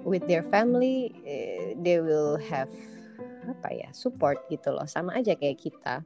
[0.05, 2.71] with their family eh, they will have
[3.49, 4.85] apa ya support gitu loh.
[4.85, 6.05] Sama aja kayak kita.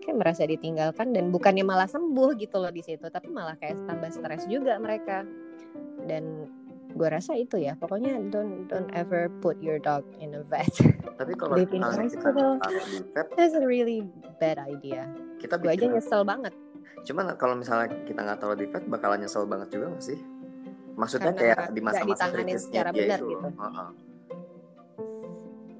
[0.00, 4.10] Kayak merasa ditinggalkan dan bukannya malah sembuh gitu loh di situ tapi malah kayak tambah
[4.10, 5.22] stres juga mereka.
[6.08, 6.48] Dan
[6.90, 7.76] gue rasa itu ya.
[7.76, 10.72] Pokoknya don't don't ever put your dog in a vet.
[11.20, 11.88] Tapi kalau kita
[13.12, 14.08] vet that's a really
[14.40, 15.04] bad idea.
[15.40, 16.52] kita gue aja nyesel banget
[17.00, 20.18] cuman kalau misalnya kita nggak taruh di vet bakalan nyesel banget juga nggak sih
[20.94, 23.48] maksudnya Karena kayak di masa-masa kritisnya secara dia benar itu gitu.
[23.56, 23.88] Heeh.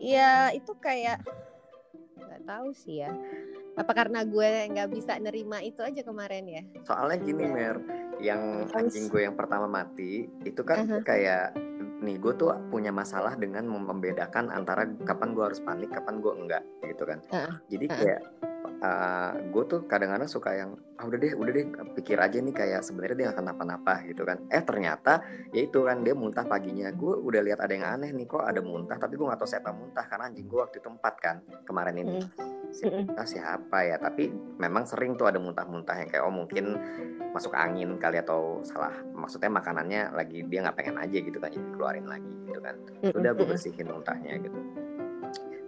[0.01, 1.19] ya itu kayak
[2.17, 3.13] nggak tahu sih ya
[3.77, 7.53] apa karena gue nggak bisa nerima itu aja kemarin ya soalnya gini Iya.
[7.53, 7.77] mer
[8.21, 10.99] yang anjing gue yang pertama mati itu kan Aha.
[11.05, 11.57] kayak
[12.01, 16.65] nih gue tuh punya masalah dengan membedakan antara kapan gue harus panik kapan gue enggak
[16.85, 17.53] gitu kan Heeh.
[17.69, 18.50] jadi kayak uh,
[19.53, 21.67] gue tuh kadang-kadang suka yang ah udah deh udah deh
[22.01, 24.41] pikir aja nih kayak sebenarnya dia akan kenapa-napa gitu kan.
[24.49, 25.21] Eh ternyata
[25.53, 26.89] ya itu kan dia muntah paginya.
[26.97, 29.71] Gue udah lihat ada yang aneh nih kok ada muntah tapi gue nggak tahu siapa
[29.77, 31.37] muntah karena anjing gue waktu itu empat kan
[31.69, 32.21] kemarin ini.
[32.73, 33.13] Si Mm-mm.
[33.13, 33.97] muntah siapa ya?
[34.01, 36.79] Tapi memang sering tuh ada muntah-muntah yang kayak oh mungkin
[37.37, 38.97] masuk angin kali atau salah.
[39.13, 42.81] Maksudnya makanannya lagi dia nggak pengen aja gitu kan jadi keluarin lagi gitu kan.
[43.13, 44.57] Udah gue bersihin muntahnya gitu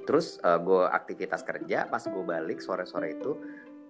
[0.02, 3.38] terus gue aktivitas kerja pas gue balik sore-sore itu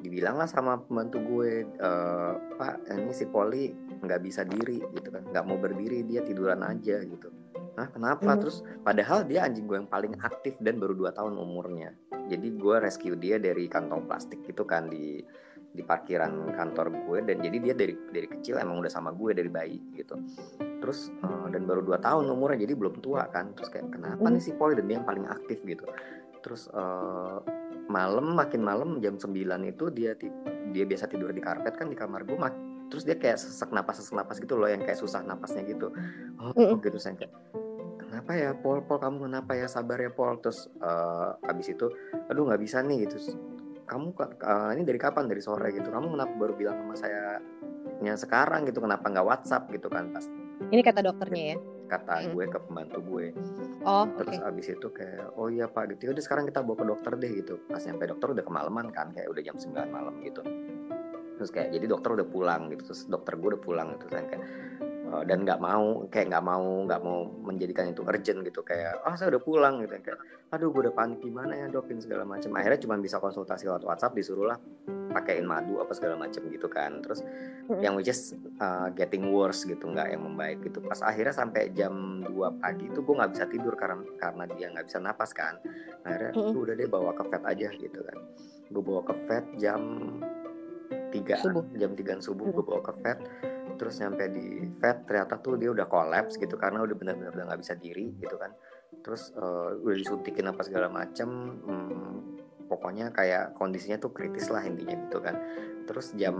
[0.03, 3.71] dibilang lah sama pembantu gue "Eh, pak ini si Poli
[4.03, 5.23] nggak bisa diri gitu kan.
[5.31, 7.31] Nggak mau berdiri dia tiduran aja gitu.
[7.79, 8.35] Nah kenapa?
[8.35, 8.41] Mhm.
[8.43, 11.95] terus padahal dia anjing gue yang paling aktif dan baru 2 tahun umurnya.
[12.29, 15.23] Jadi gue rescue dia dari kantong plastik gitu kan di
[15.73, 19.49] di parkiran kantor gue dan jadi dia dari dari kecil emang udah sama gue dari
[19.49, 20.21] bayi gitu.
[20.61, 23.57] Terus eh, dan baru 2 tahun umurnya jadi belum tua kan.
[23.57, 24.33] Terus kayak kenapa Hmm.
[24.33, 25.65] nih si Poli dan dia yang paling aktif?
[25.65, 25.89] gitu.
[26.41, 27.39] Terus eh,
[27.89, 29.33] malam makin malam jam 9
[29.65, 30.13] itu dia
[30.69, 33.97] dia biasa tidur di karpet kan di kamar gue mak- terus dia kayak sesak napas
[33.99, 35.89] sesak napas gitu loh yang kayak susah napasnya gitu.
[36.37, 36.77] Oh Mm-mm.
[36.79, 37.33] gitu saya kayak
[37.99, 39.65] kenapa ya Pol Pol kamu kenapa ya?
[39.67, 41.89] Sabar ya Pol terus eh, abis itu
[42.29, 43.33] aduh nggak bisa nih gitu
[43.93, 45.29] kamu ka- eh, ini dari kapan?
[45.29, 45.89] Dari sore gitu.
[45.89, 47.39] Kamu kenapa baru bilang sama saya
[48.01, 48.81] nya sekarang gitu?
[48.81, 50.25] Kenapa nggak WhatsApp gitu kan pas
[50.63, 51.59] ini kata dokternya ya?
[51.87, 52.33] Kata Mm.
[52.33, 53.27] gue ke pembantu gue.
[53.85, 56.09] Oh terus abis itu kayak oh iya pak gitu.
[56.09, 57.61] Udah sekarang kita bawa ke dokter deh gitu.
[57.67, 60.41] Pas nyampe dokter udah kemalaman kan kayak udah jam 9 malam gitu.
[61.37, 62.89] Terus kayak jadi dokter udah pulang gitu.
[62.89, 64.43] Terus dokter gue udah pulang gitu kan kayak
[65.13, 68.65] eh, dan nggak mau kayak nggak mau nggak mau menjadikan itu urgent gitu.
[68.65, 70.19] Kayak ah saya udah pulang gitu kayak
[70.53, 74.13] aduh gue udah panik gimana ya dokin segala macam akhirnya cuma bisa konsultasi lewat WhatsApp
[74.13, 74.61] disuruh lah
[75.13, 77.01] pakein madu apa segala macam gitu kan.
[77.05, 77.21] Terus
[77.81, 80.81] yang which is uh, getting worse gitu nggak yang membaik gitu.
[80.85, 84.87] Pas akhirnya sampai jam 2 pagi itu gue nggak bisa tidur karena karena dia nggak
[84.89, 85.57] bisa napas kan.
[86.05, 86.53] Akhirnya Mm-mm.
[86.53, 88.19] "Lu udah deh bawa ke vet aja gitu kan.
[88.73, 89.81] Gue bawa ke vet jam
[91.13, 91.65] 3 Subuh.
[91.77, 93.21] jam 3 subuh gue bawa ke vet
[93.77, 97.61] terus nyampe di vet ternyata tuh dia udah kolaps gitu karena udah benar-benar udah nggak
[97.67, 98.55] bisa diri gitu kan.
[99.03, 101.29] Terus uh, udah disuntikin apa segala macem
[101.67, 102.15] hmm,
[102.71, 105.35] pokoknya kayak kondisinya tuh kritis lah intinya gitu kan.
[105.83, 106.37] Terus jam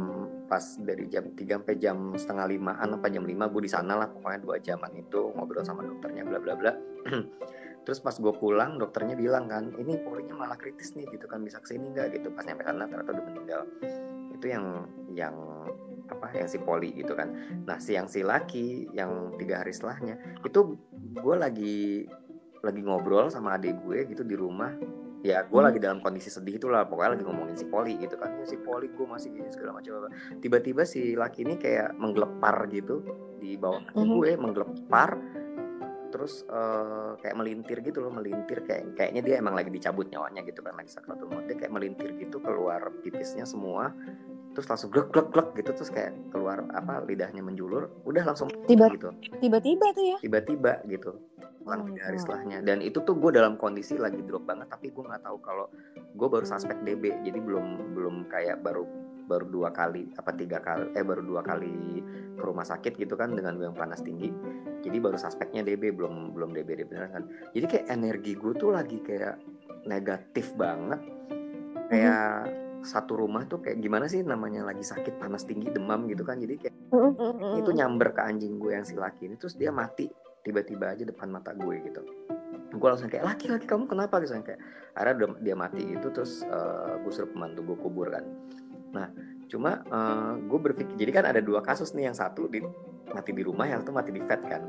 [0.47, 4.09] pas dari jam 3 sampai jam setengah limaan apa jam 5 gue di sana lah
[4.13, 6.73] pokoknya dua jaman itu ngobrol sama dokternya bla bla bla.
[7.83, 11.59] Terus pas gue pulang dokternya bilang kan ini polinya malah kritis nih gitu kan bisa
[11.59, 12.23] ke sini nggak?
[12.23, 12.31] Gitu.
[12.31, 13.63] Pas nyampe sana ternyata udah meninggal
[14.43, 14.67] itu yang
[15.15, 15.37] yang
[16.11, 17.31] apa yang si poli gitu kan.
[17.63, 20.75] Nah si yang si laki yang tiga hari setelahnya itu
[21.15, 22.11] gue lagi
[22.63, 24.75] lagi ngobrol sama adik gue gitu di rumah.
[25.23, 25.69] Ya gue hmm.
[25.71, 28.43] lagi dalam kondisi sedih itulah pokoknya lagi ngomongin si Poli gitu kan.
[28.43, 30.11] Ya si Poli gue masih gini segala macam
[30.43, 33.07] tiba-tiba si laki ini kayak menggelepar gitu
[33.39, 34.11] di bawah kaki hmm.
[34.19, 35.11] gue menggelepar
[36.13, 40.61] terus uh, kayak melintir gitu loh melintir kayak kayaknya dia emang lagi dicabut nyawanya gitu
[40.61, 43.91] kan lagi sakratul maut dia kayak melintir gitu keluar pipisnya semua
[44.53, 48.93] terus langsung glek glek glek gitu terus kayak keluar apa lidahnya menjulur udah langsung tiba
[48.93, 49.09] gitu.
[49.41, 50.17] tiba-tiba tuh ya?
[50.21, 51.17] Tiba-tiba gitu
[51.63, 51.97] kurang oh.
[51.97, 55.39] hari setelahnya dan itu tuh gue dalam kondisi lagi drop banget tapi gue nggak tahu
[55.41, 55.71] kalau
[56.13, 58.85] gue baru suspek DB jadi belum belum kayak baru
[59.31, 62.03] baru dua kali apa tiga kali eh baru dua kali
[62.37, 64.29] ke rumah sakit gitu kan dengan gue yang panas tinggi
[64.83, 67.25] jadi baru suspeknya DB belum belum DB beneran kan.
[67.55, 69.39] Jadi kayak energi gue tuh lagi kayak
[69.87, 70.99] negatif banget.
[71.87, 72.83] Kayak mm-hmm.
[72.83, 76.43] satu rumah tuh kayak gimana sih namanya lagi sakit panas tinggi demam gitu kan.
[76.43, 77.63] Jadi kayak mm-hmm.
[77.63, 80.11] itu nyamber ke anjing gue yang si laki ini terus dia mati
[80.43, 82.03] tiba-tiba aja depan mata gue gitu.
[82.75, 84.19] Gue langsung kayak laki-laki kamu kenapa?
[84.19, 84.35] Gitu.
[84.43, 84.61] Kayak
[84.99, 88.27] akhirnya dia mati gitu terus uh, gue suruh pembantu gue kubur kan.
[88.93, 89.09] Nah,
[89.47, 92.11] cuma uh, gue berpikir jadi kan ada dua kasus nih.
[92.11, 92.61] Yang satu di
[93.13, 94.63] mati di rumah yang tuh mati di vet kan.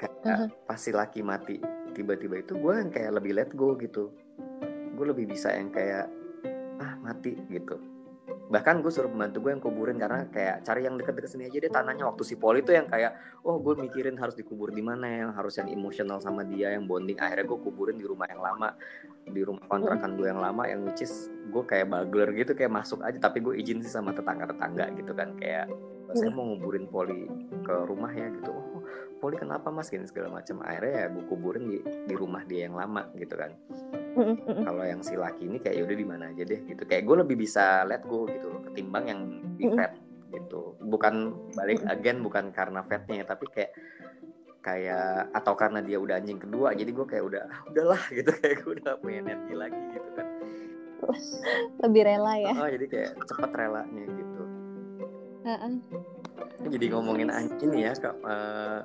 [0.00, 0.48] Kayak uh-huh.
[0.64, 1.60] pas si laki mati
[1.92, 4.12] tiba-tiba itu gue yang kayak lebih let go gitu.
[4.96, 6.08] Gue lebih bisa yang kayak
[6.80, 7.76] ah mati gitu
[8.50, 11.70] bahkan gue suruh pembantu gue yang kuburin karena kayak cari yang deket-deket sini aja deh
[11.70, 13.14] tanahnya waktu si Poli itu yang kayak
[13.46, 17.14] oh gue mikirin harus dikubur di mana yang harus yang emosional sama dia yang bonding
[17.14, 18.74] akhirnya gue kuburin di rumah yang lama
[19.30, 22.98] di rumah kontrakan gue yang lama yang which is gue kayak bagler gitu kayak masuk
[23.06, 25.70] aja tapi gue izin sih sama tetangga-tetangga gitu kan kayak
[26.14, 27.26] saya mau nguburin Poli
[27.62, 28.50] ke rumah ya gitu.
[28.50, 28.70] Oh
[29.20, 29.92] Poli kenapa mas?
[29.92, 30.64] Gini segala macam.
[30.64, 33.52] Akhirnya ya gue kuburin di di rumah dia yang lama gitu kan.
[34.64, 36.82] Kalau yang si laki ini kayak yaudah di mana aja deh gitu.
[36.88, 39.20] Kayak gue lebih bisa let go gitu loh ketimbang yang
[39.60, 39.92] di vet
[40.32, 40.74] gitu.
[40.80, 41.14] Bukan
[41.52, 43.72] balik agen bukan karena vetnya tapi kayak
[44.60, 48.30] kayak atau karena dia udah anjing kedua jadi gue kayak udah ah, udahlah gitu.
[48.40, 50.26] Kayak gue udah punya energi lagi gitu kan.
[51.80, 52.52] Lebih rela ya.
[52.56, 54.19] Oh jadi kayak cepet relanya gitu
[55.44, 55.74] uh -uh.
[56.68, 58.82] jadi ngomongin anjing ya kak uh,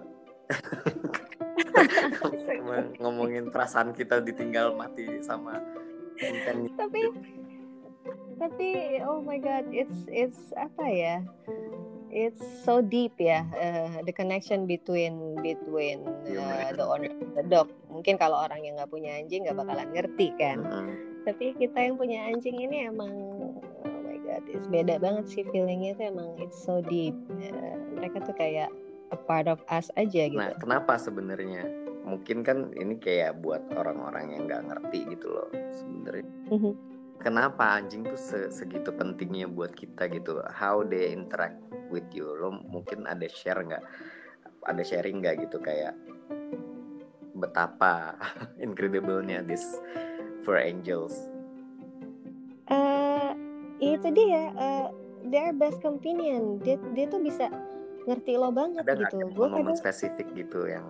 [3.01, 5.59] ngomongin perasaan kita ditinggal mati sama
[6.77, 7.01] tapi
[8.35, 11.17] tapi oh my god it's it's apa ya?
[12.15, 17.67] It's so deep ya uh, the connection between between uh, the owner the dog.
[17.91, 20.63] Mungkin kalau orang yang nggak punya anjing nggak bakalan ngerti kan.
[20.63, 20.95] Mm -hmm.
[21.25, 23.11] tapi kita yang punya anjing ini emang
[24.47, 28.69] it's beda banget sih feelingnya itu emang it's so deep uh, mereka tuh kayak
[29.13, 30.39] a part of us aja gitu.
[30.39, 31.65] Nah, kenapa sebenarnya?
[32.05, 36.27] Mungkin kan ini kayak buat orang-orang yang nggak ngerti gitu loh sebenarnya.
[36.53, 36.73] Mm-hmm.
[37.17, 40.43] Kenapa anjing tuh se segitu pentingnya buat kita gitu?
[40.53, 41.57] How they interact
[41.89, 42.29] with you?
[42.37, 43.81] Lo mungkin ada share nggak?
[44.69, 45.97] Ada sharing nggak gitu kayak
[47.33, 48.17] betapa
[48.65, 49.65] incredible-nya this
[50.45, 51.17] for angels?
[52.69, 53.24] Uh,
[53.79, 54.43] itu dia.
[54.55, 54.87] Uh,
[55.25, 56.61] their best companion.
[56.61, 57.49] Dia dia tuh bisa
[58.05, 59.25] ngerti lo banget ada gitu.
[59.33, 59.73] Gue kadang...
[59.73, 60.85] spesifik gitu yang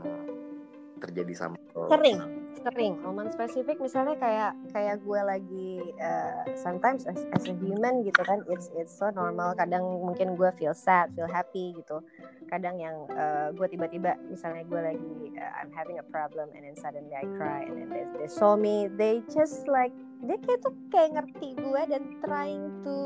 [0.99, 1.87] terjadi sama lo.
[1.87, 2.19] Sering,
[2.61, 2.99] sering.
[3.03, 8.43] Momen spesifik misalnya kayak kayak gue lagi uh, sometimes as, as a human gitu kan,
[8.51, 9.55] it's it's so normal.
[9.57, 12.03] Kadang mungkin gue feel sad, feel happy gitu.
[12.47, 16.77] Kadang yang uh, gue tiba-tiba misalnya gue lagi uh, I'm having a problem and then
[16.77, 19.91] suddenly I cry and then they, they saw me, they just like
[20.25, 22.97] dia kayak tuh kayak ngerti gue dan trying to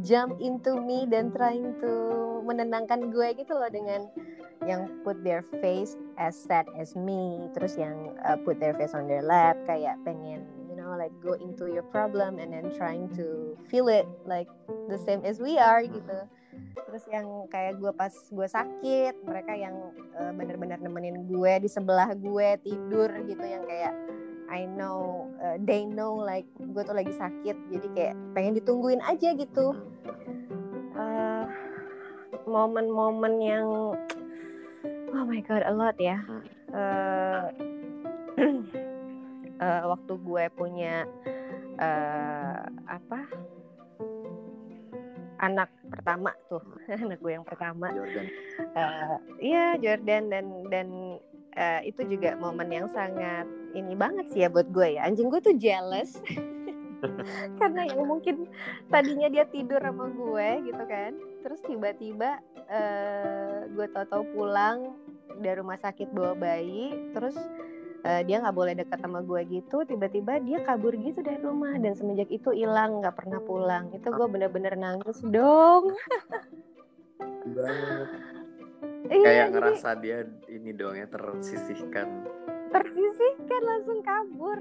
[0.00, 1.92] jump into me dan trying to
[2.42, 4.08] menenangkan gue gitu loh dengan
[4.66, 9.10] yang put their face as sad as me terus yang uh, put their face on
[9.10, 13.52] their lap kayak pengen you know like go into your problem and then trying to
[13.68, 14.48] feel it like
[14.88, 16.18] the same as we are gitu.
[16.88, 19.76] Terus yang kayak gue pas gue sakit mereka yang
[20.16, 23.92] uh, bener-bener nemenin gue di sebelah gue tidur gitu yang kayak
[24.52, 29.32] I know uh, they know like gue tuh lagi sakit jadi kayak pengen ditungguin aja
[29.36, 29.76] gitu.
[30.92, 31.48] Uh,
[32.44, 33.66] momen-momen yang
[35.12, 36.18] oh my god a lot ya.
[36.72, 37.52] Uh,
[39.60, 41.04] uh, waktu gue punya
[41.76, 43.20] uh, apa?
[45.42, 46.62] Anak pertama tuh
[47.02, 47.92] anak gue yang pertama.
[47.92, 48.26] Jordan.
[48.72, 50.88] Uh, iya Jordan dan dan
[51.58, 55.04] uh, itu juga momen yang sangat ini banget sih ya buat gue ya.
[55.04, 56.16] Anjing gue tuh jealous.
[57.58, 58.46] Karena yang mungkin
[58.86, 61.12] tadinya dia tidur sama gue gitu kan.
[61.42, 62.38] Terus tiba-tiba
[62.70, 64.94] uh, gue tau-tau pulang
[65.40, 67.36] dari rumah sakit bawa bayi terus
[68.06, 71.74] uh, dia nggak boleh deket sama gue gitu tiba-tiba dia kabur gitu dari rumah.
[71.78, 73.90] Dan semenjak itu hilang nggak pernah pulang.
[73.94, 75.94] Itu gue bener-bener nangis dong.
[77.46, 78.08] Banget.
[79.12, 80.18] Iya, kayak jadi ngerasa dia
[80.48, 82.08] ini dong ya tersisihkan.
[82.72, 84.58] Tersisihkan langsung kabur.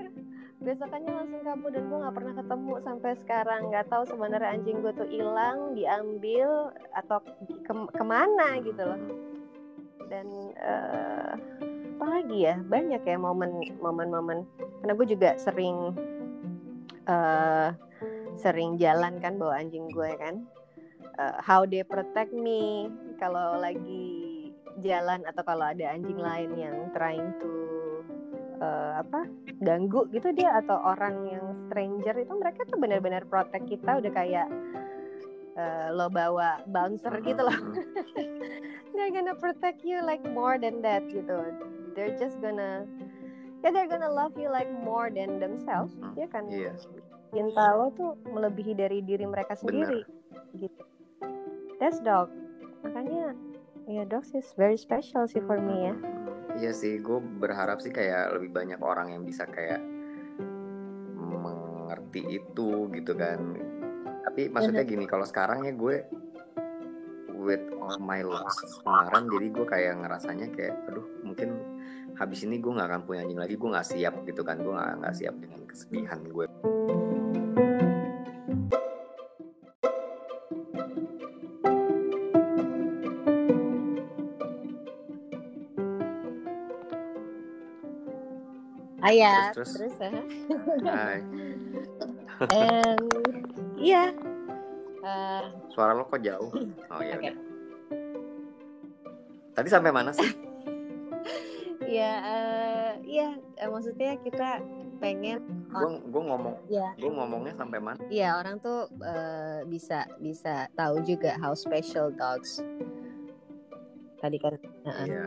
[0.61, 3.61] Besokannya langsung kabur dan gue nggak pernah ketemu sampai sekarang.
[3.72, 7.17] Nggak tahu sebenarnya anjing gue tuh hilang diambil atau
[7.65, 9.31] ke- ke mana gitu loh
[10.12, 10.28] dan
[10.59, 11.34] eh,
[11.95, 14.43] apa lagi ya banyak ya momen momen-momen.
[14.84, 15.95] Karena gue juga sering
[17.07, 17.70] eh
[18.36, 20.43] sering jalan kan bawa anjing gue kan.
[21.16, 24.51] Eh, how they protect me kalau lagi
[24.84, 27.51] jalan atau kalau ada anjing lain yang trying to
[28.59, 29.30] eh, apa
[29.64, 34.01] ganggu gitu dia atau orang yang stranger itu mereka tuh benar-benar protect kita.
[34.01, 34.47] Udah kayak
[35.55, 37.55] eh, lo bawa bouncer gitu loh
[38.94, 41.39] they're gonna protect you like more than that gitu
[41.96, 42.88] they're just gonna
[43.62, 45.94] ya they're gonna love you like more than themselves.
[46.18, 46.50] Ya kan?
[46.50, 46.74] Iya.
[47.32, 50.04] Cinta lo tuh melebihi dari diri mereka sendiri
[50.58, 50.84] gitu.
[51.80, 52.34] That's dog.
[52.84, 53.38] Makanya
[53.86, 55.96] ya dogs is very special sih for me ya.
[56.52, 59.80] Iya sih, gue berharap sih kayak lebih banyak orang yang bisa kayak
[61.16, 63.56] mengerti itu gitu kan.
[64.28, 66.04] Tapi maksudnya gini, kalau sekarang ya gue
[67.42, 68.54] with all my loss
[68.86, 71.58] kemarin, jadi gue kayak ngerasanya kayak, aduh mungkin
[72.14, 74.94] habis ini gue nggak akan punya anjing lagi, gue nggak siap gitu kan, gue nggak
[75.02, 76.46] nggak siap dengan kesedihan gue.
[89.02, 90.14] ah ya Terus, terus, terus?
[90.86, 90.94] ah.
[90.94, 91.20] Hai,
[92.54, 93.10] and
[93.82, 94.14] iya
[95.02, 95.43] Eh,
[95.74, 96.52] suara lo kok jauh?
[96.93, 97.18] Oh iya.
[97.18, 97.36] Udah.
[99.58, 100.28] Tadi sampai mana sih?
[101.97, 104.64] ya eh, iya eh, maksudnya kita
[105.02, 105.41] pengen
[105.72, 107.99] Gue gue ngomong, ya gue ngomongnya sampai mana?
[108.12, 112.60] Iya orang tuh eh, bisa bisa tahu juga how special dogs.
[114.22, 114.54] Tadi kan.
[114.86, 115.06] Heeh.
[115.10, 115.26] Iya.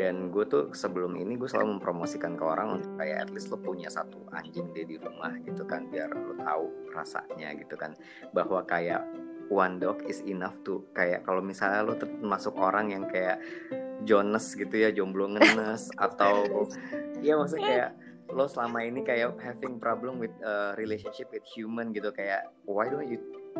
[0.00, 3.60] Dan gue tuh sebelum ini gue selalu mempromosikan ke orang untuk kayak at least lo
[3.60, 7.92] punya satu anjing deh di rumah gitu kan biar lo tahu rasanya gitu kan.
[8.32, 9.04] Bahwa kayak
[9.52, 13.44] one dog is enough to kayak kalau misalnya lo termasuk orang yang kayak
[14.08, 16.48] Jonas gitu ya jomblo ngenes atau
[17.20, 17.90] Iya maksudnya kayak
[18.32, 23.10] lo selama ini kayak having problem with uh, relationship with human gitu kayak why don't
[23.10, 23.18] you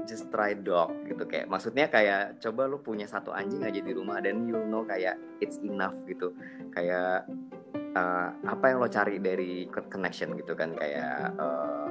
[0.09, 4.23] just try dog gitu kayak maksudnya kayak coba lo punya satu anjing aja di rumah
[4.23, 6.35] dan you know kayak it's enough gitu.
[6.75, 7.27] Kayak
[7.95, 11.91] uh, apa yang lo cari dari connection gitu kan kayak uh,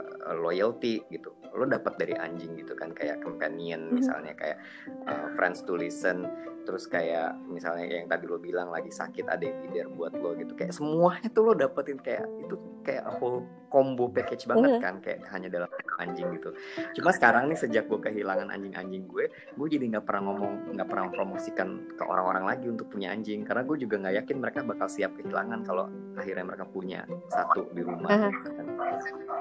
[0.00, 3.94] uh, loyalty gitu lo dapat dari anjing gitu kan kayak companion Mhm.
[3.98, 4.58] misalnya kayak
[5.04, 6.30] uh, friends to listen
[6.62, 10.54] terus kayak misalnya yang tadi lo bilang lagi sakit ada yang leader buat lo gitu
[10.54, 12.54] kayak semuanya tuh lo dapetin kayak itu
[12.86, 14.82] kayak whole combo package banget Mhm.
[14.82, 16.54] kan kayak hanya dalam anjing gitu
[16.96, 21.04] cuma sekarang nih sejak gue kehilangan anjing-anjing gue gue jadi nggak pernah ngomong nggak pernah
[21.10, 25.12] mempromosikan ke orang-orang lagi untuk punya anjing karena gue juga nggak yakin mereka bakal siap
[25.14, 28.66] kehilangan kalau akhirnya mereka punya satu di rumah gitu kan.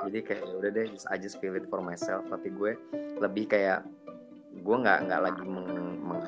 [0.09, 2.25] jadi kayak ya udah deh just, I just feel it for myself.
[2.27, 2.71] Tapi gue
[3.21, 3.85] lebih kayak
[4.59, 6.27] gue nggak nggak lagi meng- meng-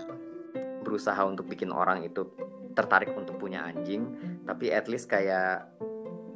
[0.82, 2.26] berusaha untuk bikin orang itu
[2.74, 4.06] tertarik untuk punya anjing.
[4.46, 5.70] Tapi at least kayak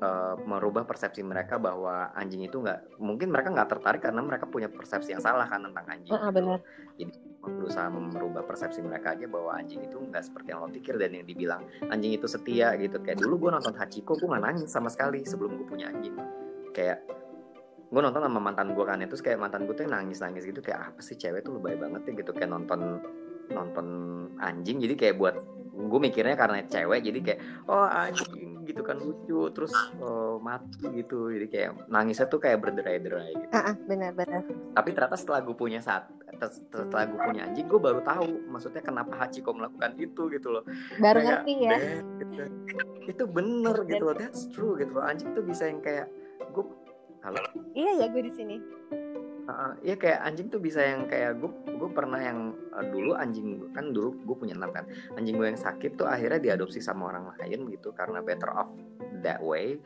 [0.01, 4.67] uh, merubah persepsi mereka bahwa anjing itu nggak mungkin mereka nggak tertarik karena mereka punya
[4.67, 6.59] persepsi yang salah kan tentang anjing ah, benar.
[7.45, 11.25] berusaha merubah persepsi mereka aja bahwa anjing itu nggak seperti yang lo pikir dan yang
[11.29, 11.61] dibilang
[11.93, 12.97] anjing itu setia gitu.
[13.01, 16.15] Kayak dulu gue nonton Hachiko gue nggak nangis sama sekali sebelum gue punya anjing.
[16.73, 17.05] Kayak
[17.85, 20.91] gue nonton sama mantan gue kan terus kayak mantan gue tuh nangis nangis gitu kayak
[20.93, 22.99] apa sih cewek tuh lebay banget ya gitu kayak nonton
[23.53, 23.87] nonton
[24.41, 25.35] anjing jadi kayak buat
[25.75, 29.69] gue mikirnya karena cewek jadi kayak oh anjing gitu kan lucu terus
[30.01, 34.41] oh, mati gitu jadi kayak nangisnya tuh kayak berderai-derai gitu Ah, ah, benar benar.
[34.73, 39.13] tapi ternyata setelah gue punya saat setelah gue punya anjing gue baru tahu maksudnya kenapa
[39.21, 40.63] Hachiko melakukan itu gitu loh
[40.97, 41.77] Baru Kayak, ngerti ya.
[42.19, 42.43] Gitu.
[43.05, 46.09] itu bener gitu loh that's true gitu loh anjing tuh bisa yang kayak
[46.51, 46.65] gue
[47.25, 47.41] halo?
[47.73, 48.55] Iya ya gue di sini.
[49.45, 53.61] Uh, ya kayak anjing tuh bisa yang kayak gue gue pernah yang uh, dulu anjing
[53.77, 54.85] kan dulu gue punya enam kan.
[55.17, 58.69] Anjing gue yang sakit tuh akhirnya diadopsi sama orang lain gitu karena better off
[59.25, 59.77] that way.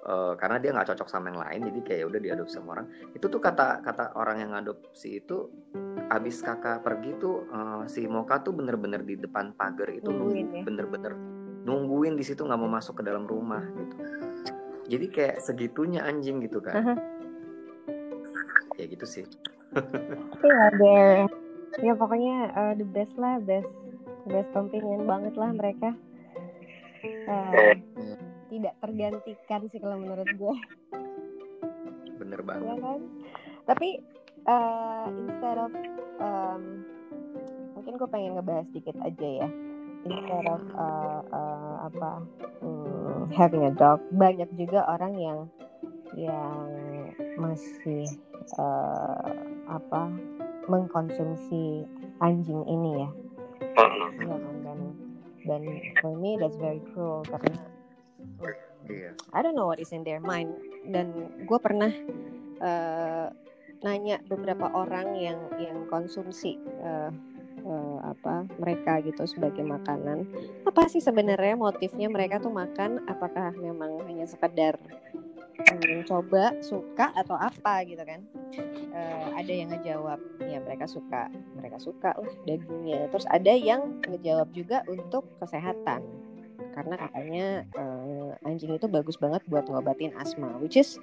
[0.00, 2.86] Uh, karena dia nggak cocok sama yang lain jadi kayak ya udah diadopsi sama orang.
[3.14, 5.50] Itu tuh kata kata orang yang ngadopsi itu
[6.10, 10.58] abis kakak pergi tuh uh, si Moka tuh bener-bener di depan pagar itu Nungguin nunggu-
[10.58, 10.62] ya?
[10.66, 11.12] bener-bener
[11.60, 13.94] nungguin di situ nggak mau masuk ke dalam rumah gitu
[14.86, 16.96] jadi kayak segitunya anjing gitu kan.
[18.78, 19.24] Ya gitu sih.
[20.40, 21.16] Iya deh.
[21.84, 23.70] Ya pokoknya uh, the best lah, best
[24.26, 25.90] best companion banget lah mereka.
[27.30, 27.72] uh,
[28.52, 30.56] tidak tergantikan sih kalau menurut gue.
[32.18, 32.76] Bener ya banget.
[32.82, 33.00] kan?
[33.68, 33.88] Tapi
[34.44, 35.72] uh, instead of
[36.20, 36.62] um,
[37.78, 39.48] mungkin gue pengen ngebahas dikit aja ya
[40.06, 42.10] instead of uh, uh, apa
[42.60, 44.00] hmm, having a dog.
[44.14, 45.38] Banyak juga orang yang
[46.16, 46.66] yang
[47.38, 48.08] masih
[48.58, 49.30] uh,
[49.70, 50.10] apa
[50.66, 51.86] mengkonsumsi
[52.22, 53.10] anjing ini ya.
[54.20, 54.78] Iya kan dan
[55.48, 55.62] dan
[55.98, 57.56] for me that's very cruel karena
[58.90, 59.10] iya.
[59.32, 60.52] I don't know what is in their mind.
[60.88, 61.12] Dan
[61.44, 61.92] gue pernah
[62.60, 63.26] eh,
[63.80, 67.10] nanya beberapa orang yang yang konsumsi eh,
[67.64, 70.26] eh, apa mereka gitu sebagai makanan.
[70.66, 73.06] Apa sih sebenarnya motifnya mereka tuh makan?
[73.06, 74.76] Apakah memang hanya sekedar
[75.70, 78.20] eh, coba suka atau apa gitu kan?
[78.90, 83.06] Eh, ada yang ngejawab ya mereka suka mereka suka lah dagingnya.
[83.14, 86.02] Terus ada yang ngejawab juga untuk kesehatan.
[86.70, 87.46] Karena katanya
[87.78, 90.98] eh, anjing itu bagus banget buat ngobatin asma which is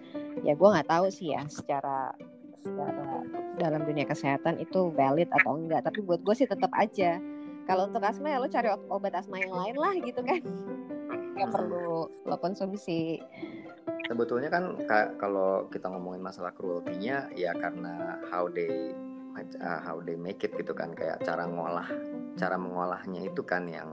[0.46, 2.14] ya gue nggak tahu sih ya secara
[2.68, 3.24] secara
[3.56, 7.18] dalam dunia kesehatan itu valid atau enggak tapi buat gue sih tetap aja.
[7.68, 10.40] Kalau untuk asma ya lo cari obat asma yang lain lah gitu kan.
[11.36, 13.20] Nggak perlu lo konsumsi.
[14.08, 18.96] Sebetulnya kan ka- kalau kita ngomongin masalah cruelty-nya ya karena how they
[19.60, 20.96] uh, how they make it gitu kan.
[20.96, 21.92] Kayak cara ngolah
[22.40, 23.92] cara mengolahnya itu kan yang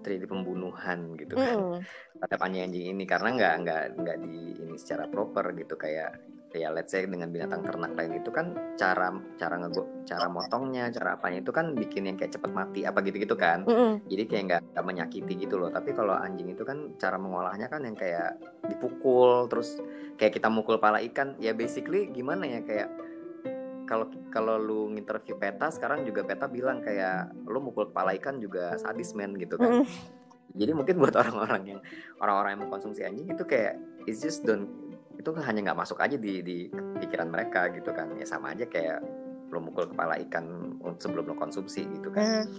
[0.00, 1.52] terjadi pembunuhan gitu kan.
[1.52, 1.78] Mm-mm.
[2.16, 3.04] terhadap anjing-anjing ini.
[3.04, 5.76] Karena nggak nggak nggak di ini secara proper gitu.
[5.76, 6.16] Kayak
[6.52, 9.08] ya let's say dengan binatang ternak lain itu kan cara
[9.40, 13.16] cara ngego cara motongnya cara apanya itu kan bikin yang kayak cepet mati apa gitu
[13.24, 14.04] gitu kan Mm-mm.
[14.08, 17.84] jadi kayak nggak nggak menyakiti gitu loh tapi kalau anjing itu kan cara mengolahnya kan
[17.88, 18.36] yang kayak
[18.68, 19.80] dipukul terus
[20.20, 22.88] kayak kita mukul pala ikan ya basically gimana ya kayak
[23.88, 28.76] kalau kalau lu nginterview peta sekarang juga peta bilang kayak lu mukul kepala ikan juga
[28.76, 29.86] sadis men gitu kan Mm-mm.
[30.52, 31.80] jadi mungkin buat orang-orang yang
[32.20, 34.81] orang-orang yang mengkonsumsi anjing itu kayak it's just don't
[35.22, 36.66] itu hanya nggak masuk aja di di
[36.98, 38.10] pikiran mereka gitu kan.
[38.18, 38.98] Ya sama aja kayak
[39.54, 42.50] lo mukul kepala ikan sebelum lo konsumsi gitu kan.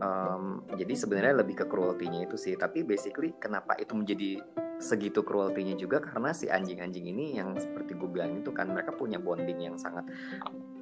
[0.00, 2.56] Um, jadi sebenarnya lebih ke cruelty-nya itu sih.
[2.56, 4.40] Tapi basically kenapa itu menjadi
[4.80, 6.00] segitu cruelty-nya juga?
[6.00, 10.08] Karena si anjing-anjing ini yang seperti gue bilang itu kan mereka punya bonding yang sangat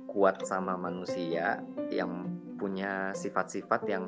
[0.09, 2.29] kuat sama manusia yang
[2.61, 4.05] punya sifat-sifat yang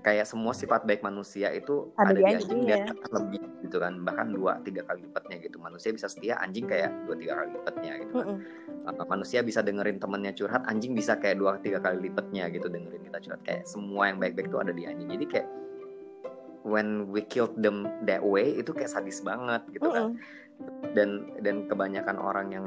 [0.00, 2.76] kayak semua sifat baik manusia itu Ada ada, di anjing, anjing ya.
[2.84, 6.92] dan lebih gitu kan bahkan dua tiga kali lipatnya gitu manusia bisa setia anjing kayak
[7.04, 8.38] dua tiga kali lipatnya gitu kan mm-mm.
[8.80, 13.04] Uh, manusia bisa dengerin temennya curhat anjing bisa kayak dua tiga kali lipatnya gitu dengerin
[13.04, 15.48] kita curhat kayak semua yang baik-baik itu ada di anjing jadi kayak
[16.62, 20.92] when we killed them that way itu kayak sadis banget gitu kan Mm-mm.
[20.92, 21.08] dan
[21.40, 22.66] dan kebanyakan orang yang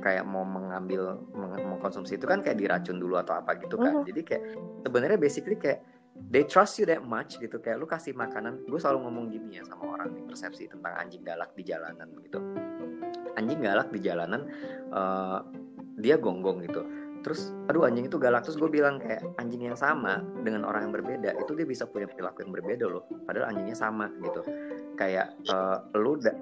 [0.00, 4.04] kayak mau mengambil meng- mengkonsumsi itu kan kayak diracun dulu atau apa gitu kan Mhm.
[4.08, 4.42] jadi kayak
[4.80, 5.84] sebenarnya basically kayak
[6.28, 7.56] they trust you that much gitu.
[7.62, 11.24] Kayak lu kasih makanan gue selalu ngomong gini ya sama orang nih persepsi tentang anjing
[11.24, 12.38] galak di jalanan gitu.
[13.38, 14.44] Anjing galak di jalanan
[14.92, 15.38] eh,
[15.96, 16.82] dia gonggong gitu.
[17.20, 18.44] Terus aduh anjing itu galak.
[18.44, 22.04] Terus gue bilang kayak anjing yang sama dengan orang yang berbeda itu dia bisa punya
[22.10, 23.04] perilaku yang berbeda loh.
[23.24, 24.44] Padahal anjingnya sama gitu.
[25.00, 26.36] Kayak eh, lu da-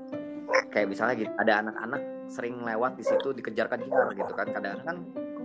[0.73, 4.47] kayak misalnya gitu ada anak-anak sering lewat di situ dikejar-kejar gitu kan.
[4.51, 4.97] Kadang kan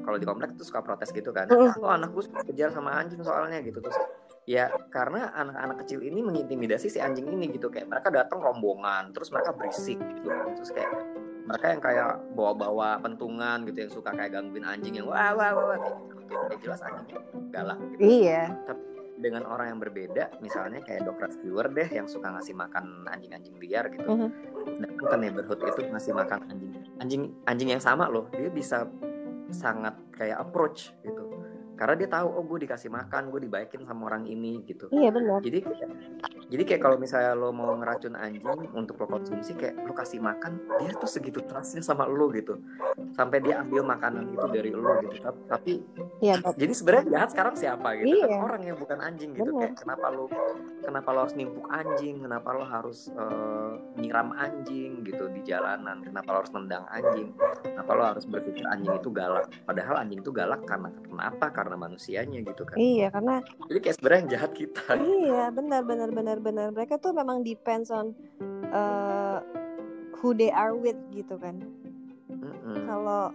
[0.03, 1.47] kalau di komplek tuh suka protes gitu kan.
[1.49, 3.79] Oh anak gue suka kejar sama anjing soalnya gitu.
[3.79, 3.97] Terus
[4.43, 7.71] ya karena anak-anak kecil ini mengintimidasi si anjing ini gitu.
[7.71, 10.27] Kayak mereka datang rombongan terus mereka berisik gitu.
[10.29, 10.91] Terus kayak
[11.43, 15.77] mereka yang kayak bawa-bawa pentungan gitu yang suka kayak gangguin anjing yang wah wah wah,
[15.79, 16.33] kayak gitu.
[16.35, 17.07] Ya jelas anjing
[17.51, 18.01] galak gitu.
[18.03, 18.43] Iya.
[19.13, 23.87] Dengan orang yang berbeda misalnya kayak dog rescuer deh yang suka ngasih makan anjing-anjing liar
[23.91, 24.07] gitu.
[24.07, 24.29] Mhm.
[24.83, 26.71] datang ke neighborhood itu ngasih makan anjing.
[26.99, 28.27] Anjing anjing yang sama loh.
[28.35, 28.87] Dia bisa
[29.53, 31.42] sangat kayak approach gitu
[31.73, 34.87] karena dia tahu oh gue dikasih makan gue dibaikin sama orang ini gitu.
[34.89, 35.39] Iya benar.
[35.39, 35.59] Jadi
[36.47, 40.57] jadi kayak kalau misalnya lo mau ngeracun anjing untuk lo konsumsi kayak lo kasih makan
[40.77, 42.61] dia tuh segitu trustnya sama lo gitu.
[43.11, 45.17] Sampai dia ambil makanan itu dari lo gitu.
[45.19, 45.81] Tap- tapi
[46.19, 48.05] iya jadi sebenarnya jahat sekarang siapa gitu?
[48.15, 48.37] Kan Iya.
[48.39, 49.49] orang yang bukan anjing gitu.
[49.49, 49.61] Bener.
[49.65, 50.25] kayak kenapa lo
[50.79, 56.29] kenapa lo harus nimpuk anjing kenapa lo harus eh, nyiram anjing gitu di jalanan kenapa
[56.29, 57.31] lo harus nendang anjing
[57.63, 62.39] kenapa lo harus berpikir anjing itu galak padahal anjing itu galak karena kenapa karena manusianya
[62.43, 62.75] gitu kan.
[62.75, 63.39] Iya karena
[63.71, 64.83] jadi kayak sebenarnya yang jahat kita.
[64.99, 66.67] Iya benar benar benar benar.
[66.75, 68.11] Mereka tuh memang depends on
[68.75, 69.39] uh,
[70.19, 71.63] who they are with gitu kan.
[72.33, 72.89] Mm-mm.
[72.89, 73.31] kalau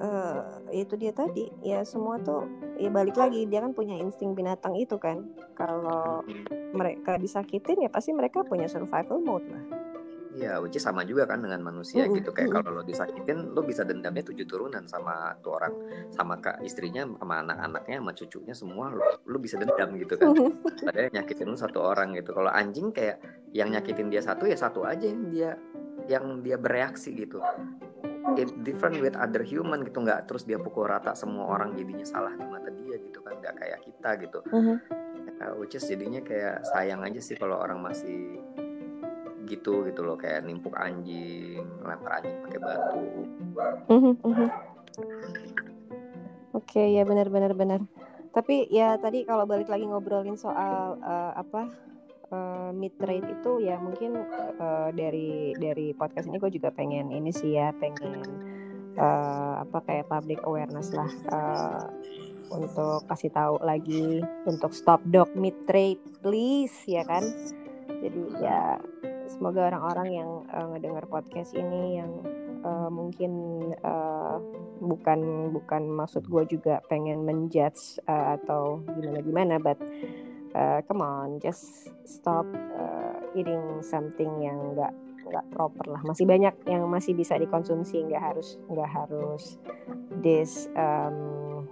[0.00, 0.40] eh,
[0.80, 2.48] itu dia tadi ya semua tuh
[2.80, 5.28] ya balik lagi dia kan punya insting binatang itu kan.
[5.52, 6.24] Kalau
[6.72, 9.89] mereka disakitin ya pasti mereka punya survival mode lah
[10.30, 12.30] Iya, is sama juga kan dengan manusia Mm-mm, gitu.
[12.30, 15.74] Kayak kalau lo disakitin, lo bisa dendamnya tujuh turunan sama tuh orang,
[16.14, 20.30] sama kak istrinya, sama anak-anaknya, sama cucunya semua lo, lo bisa dendam gitu kan.
[20.86, 22.30] Padahal nyakitin lo satu orang gitu.
[22.30, 23.18] Kalau anjing kayak
[23.50, 25.50] yang nyakitin dia satu ya satu aja yang dia
[26.06, 27.42] yang dia bereaksi gitu.
[28.38, 32.30] It different with other human gitu nggak terus dia pukul rata semua orang jadinya salah
[32.30, 34.38] di mata dia gitu kan nggak kayak kita gitu.
[34.54, 34.76] Mhm.
[35.40, 38.44] Uh, which is jadinya kayak sayang aja sih kalau orang masih
[39.50, 43.02] gitu gitu loh kayak nimpuk anjing, lempar anjing pakai batu.
[43.90, 44.48] Mhm, mhm.
[46.54, 47.80] Oke, ya benar-benar benar.
[48.30, 51.66] Tapi ya tadi kalau balik lagi ngobrolin soal eh, apa
[52.30, 54.22] eh, mid trade itu ya mungkin
[54.58, 58.22] eh, dari dari podcast ini gue juga pengen ini sih ya pengen
[58.94, 61.84] eh, apa kayak public awareness lah eh,
[62.50, 67.22] untuk kasih tahu lagi untuk stop dog mid trade please ya kan.
[68.00, 68.78] Jadi ya
[69.30, 72.10] semoga orang-orang yang eh, ngedengar podcast ini yang
[72.66, 73.32] eh, mungkin
[73.72, 74.36] eh,
[74.80, 79.76] bukan bukan maksud gue juga pengen menjudge uh, atau gimana gimana but
[80.56, 82.48] uh, come on just stop
[82.80, 84.92] uh, eating something yang nggak
[85.30, 86.02] nggak proper lah.
[86.02, 89.60] Masih banyak yang masih bisa dikonsumsi nggak harus nggak harus
[90.24, 91.68] this um,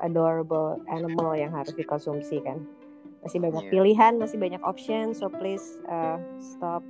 [0.00, 2.64] adorable animal yang harus dikonsumsi kan
[3.18, 3.72] masih banyak Iya.
[3.72, 5.12] pilihan masih banyak option.
[5.12, 6.82] So please uh, stop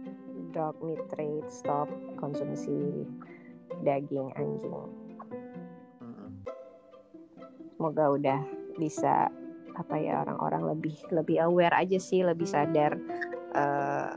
[0.52, 3.04] dog meat trade stop konsumsi
[3.84, 4.74] daging anjing.
[6.00, 6.30] Mm-mm.
[7.76, 8.40] semoga udah
[8.74, 9.28] bisa
[9.78, 12.98] apa ya orang-orang lebih lebih aware aja sih lebih sadar
[13.54, 14.10] eh,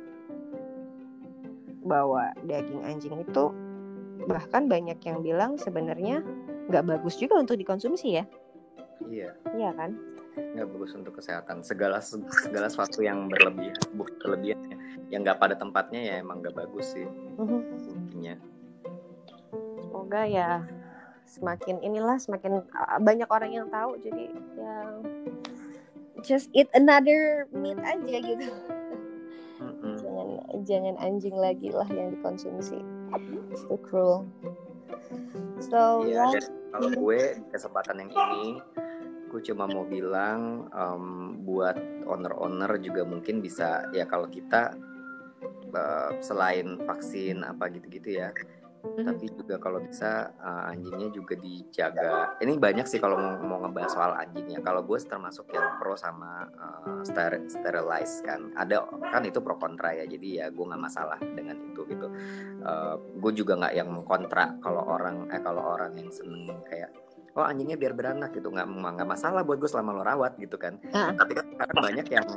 [1.85, 3.45] bahwa daging anjing itu
[4.25, 6.25] bahkan banyak yang bilang sebenarnya
[6.69, 8.25] nggak bagus juga untuk dikonsumsi ya.
[9.05, 9.93] Iya, iya kan
[10.35, 11.59] nggak bagus untuk kesehatan.
[11.61, 14.77] Segala segala sesuatu yang berlebihan, bukan berlebihan ya,
[15.11, 17.59] yang nggak pada tempatnya ya emang nggak bagus sih Mhm.
[18.07, 18.35] intinya.
[19.81, 20.63] semoga ya
[21.23, 24.27] semakin inilah semakin uh, banyak orang yang tahu jadi
[24.59, 24.87] yang
[26.23, 28.51] just eat another meat aja gitu
[29.59, 29.95] Mm-mm.
[29.95, 30.27] jangan
[30.67, 32.83] jangan anjing lagi lah yang dikonsumsi
[33.51, 34.27] it's too cruel
[35.63, 37.21] so yeah, dan kalau gue
[37.51, 38.59] kesempatan yang ini,
[39.31, 41.05] gue cuma mau bilang em,
[41.39, 44.75] buat owner-owner juga mungkin bisa ya kalau kita
[45.71, 48.35] eh, selain vaksin apa gitu-gitu ya,
[48.81, 49.05] Mhm.
[49.07, 52.35] tapi juga kalau bisa eh, anjingnya juga dijaga.
[52.43, 54.59] Ini banyak sih kalau mau, mau ngebahas soal anjingnya.
[54.59, 56.49] Kalau gue termasuk yang pro sama
[57.07, 58.51] ster- sterilize kan.
[58.51, 60.03] Ada kan itu pro kontra ya.
[60.03, 62.07] Jadi ya gue nggak masalah dengan itu gitu.
[63.21, 66.91] gue juga nggak yang kontra kalau orang eh kalau orang yang seneng kayak
[67.35, 70.75] oh anjingnya biar beranak gitu nggak nggak masalah buat gue selama lo rawat gitu kan.
[70.91, 71.15] Ah.
[71.15, 72.27] Tapi kan sekarang banyak yang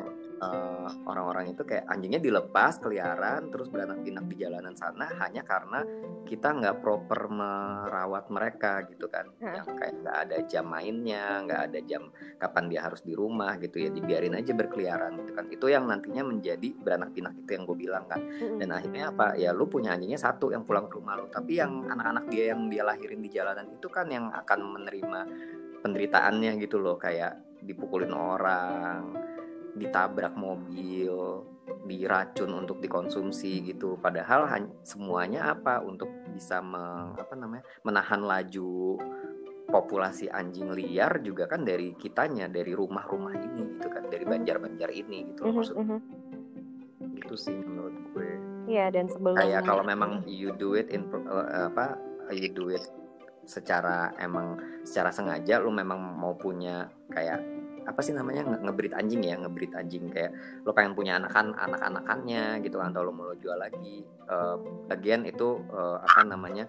[0.44, 5.80] eh, orang-orang itu kayak anjingnya dilepas keliaran terus beranak pinak di jalanan sana hanya karena
[6.24, 9.28] kita nggak proper merawat mereka gitu kan.
[9.40, 12.02] Yang kayak nggak ada jam mainnya nggak ada jam
[12.40, 15.44] kapan dia harus di rumah gitu ya dibiarin aja berkeliaran gitu kan.
[15.52, 18.20] Itu yang nantinya menjadi beranak pinak itu yang gue bilang kan.
[18.58, 19.26] Dan akhirnya apa?
[19.36, 21.28] Ya lu punya anjingnya satu yang pulang ke rumah lu.
[21.28, 25.20] Tapi yang anak-anak dia yang dia lahirin di jalanan itu kan yang akan menerima
[25.84, 26.96] penderitaannya gitu loh.
[26.96, 29.33] Kayak dipukulin orang
[29.74, 31.42] ditabrak mobil
[31.84, 33.96] diracun untuk dikonsumsi gitu.
[33.96, 34.48] Padahal
[34.80, 35.80] semuanya apa?
[35.80, 38.98] Untuk bisa me- apa namanya menahan laju
[39.64, 45.32] populasi anjing liar juga kan dari kitanya dari rumah-rumah ini gitu kan dari banjar-banjar ini
[45.32, 45.74] gitu loh Mhm, maksud.
[45.74, 45.98] mhm.
[47.14, 48.28] gitu sih menurut gue.
[48.64, 51.96] Iya dan sebelum kayak kalau memang you do it in eh, apa
[52.30, 52.84] you do it
[53.44, 57.40] secara emang secara sengaja lu memang mau punya kayak
[57.84, 60.08] apa sih namanya nge- ngebreed anjing ya ngebreed anjing.
[60.08, 60.32] Kayak
[60.64, 64.02] lu pengen punya anakan anak-anakannya gitu kan atau lu mau lo jual lagi.
[64.04, 64.56] Eh,
[64.88, 66.64] bagian itu eh, apa namanya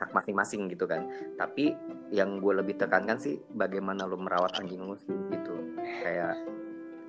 [0.00, 1.06] hak masing-masing gitu kan.
[1.36, 1.72] Tapi
[2.10, 5.54] yang gue lebih tekankan sih bagaimana lu merawat anjing lu sih gitu.
[6.02, 6.34] Kayak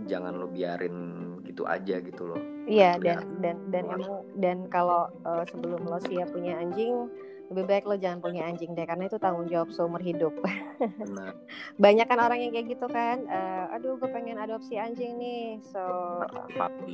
[0.06, 0.98] jangan lu biarin
[1.46, 2.42] gitu aja gitu loh.
[2.70, 3.18] Iya Ya.
[3.18, 7.10] dan dan dan emang dan kalau eh, sebelum lo siap punya anjing
[7.52, 10.32] lebih baik lo jangan punya anjing deh karena itu tanggung jawab seumur hidup.
[10.80, 11.36] Benar.
[11.84, 15.84] Banyak kan orang yang kayak gitu kan, eh, aduh gue pengen adopsi anjing nih, so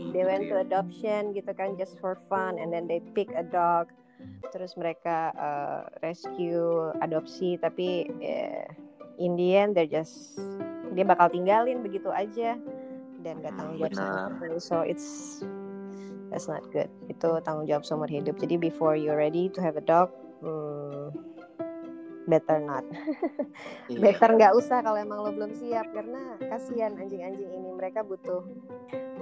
[0.10, 3.94] they went to adoption gitu kan just for fun and then they pick a dog,
[4.50, 8.66] terus mereka eh, rescue adopsi tapi eh,
[9.22, 10.42] in the end they're just
[10.98, 12.58] dia bakal tinggalin begitu aja
[13.22, 15.38] dan gak tanggung jawab sama so it's
[16.34, 16.90] that's not good.
[17.08, 18.36] Itu tanggung jawab seumur hidup.
[18.42, 20.12] Jadi before you're ready to have a dog
[20.42, 21.10] hmm,
[22.28, 22.86] better not.
[23.88, 24.04] Iya.
[24.04, 27.70] better nggak usah kalau emang lo belum siap karena kasihan anjing-anjing ini.
[27.72, 28.44] Mereka butuh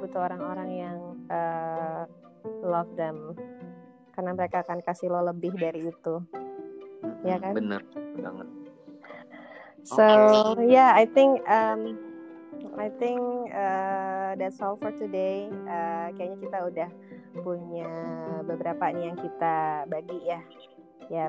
[0.01, 0.97] butuh orang-orang yang
[1.30, 2.09] uh,
[2.66, 3.38] love them.
[4.18, 6.16] Karena mereka akan kasih lo lebih dari itu.
[7.22, 7.53] Ya kan?
[7.53, 7.86] bener
[8.18, 8.47] banget.
[9.86, 10.01] So
[10.66, 11.93] yeah I think um,
[12.74, 13.22] I think
[13.53, 15.45] uh, that's all for today.
[15.70, 16.89] Uh, kayaknya kita udah
[17.45, 17.89] punya
[18.47, 20.41] beberapa nih yang kita bagi ya
[21.10, 21.28] ya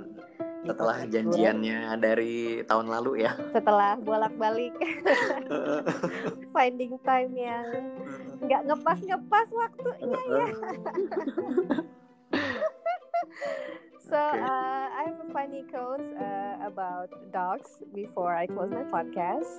[0.67, 3.33] setelah janjiannya dari tahun lalu ya.
[3.55, 4.75] Setelah bolak-balik.
[6.55, 7.67] Finding time yang
[8.43, 10.47] nggak ngepas ngepas waktunya ya.
[14.07, 19.51] So uh, I have a funny quote uh, about dogs before I close my podcast.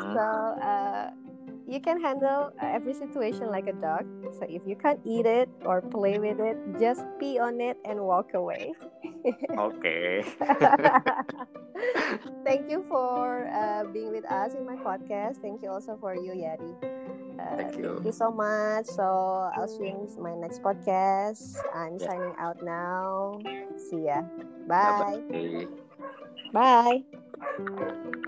[0.00, 0.24] So
[0.56, 1.12] uh,
[1.66, 4.06] you can handle every situation like a dog.
[4.38, 8.00] So if you can't eat it or play with it, just pee on it and
[8.00, 8.72] walk away.
[9.58, 10.24] okay.
[12.44, 15.40] thank you for uh, being with us in my podcast.
[15.40, 16.74] Thank you also for you, Yadi.
[17.40, 17.94] Uh, thank you.
[17.94, 18.86] Thank you so much.
[18.86, 21.56] So I'll see you in my next podcast.
[21.74, 22.06] I'm yeah.
[22.06, 23.40] signing out now.
[23.76, 24.22] See ya.
[24.68, 25.22] Bye.
[26.52, 26.52] Bye.
[26.52, 27.02] Bye.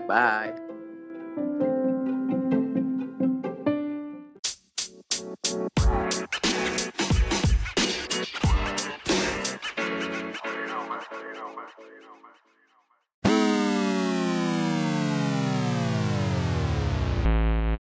[0.07, 0.66] Bye.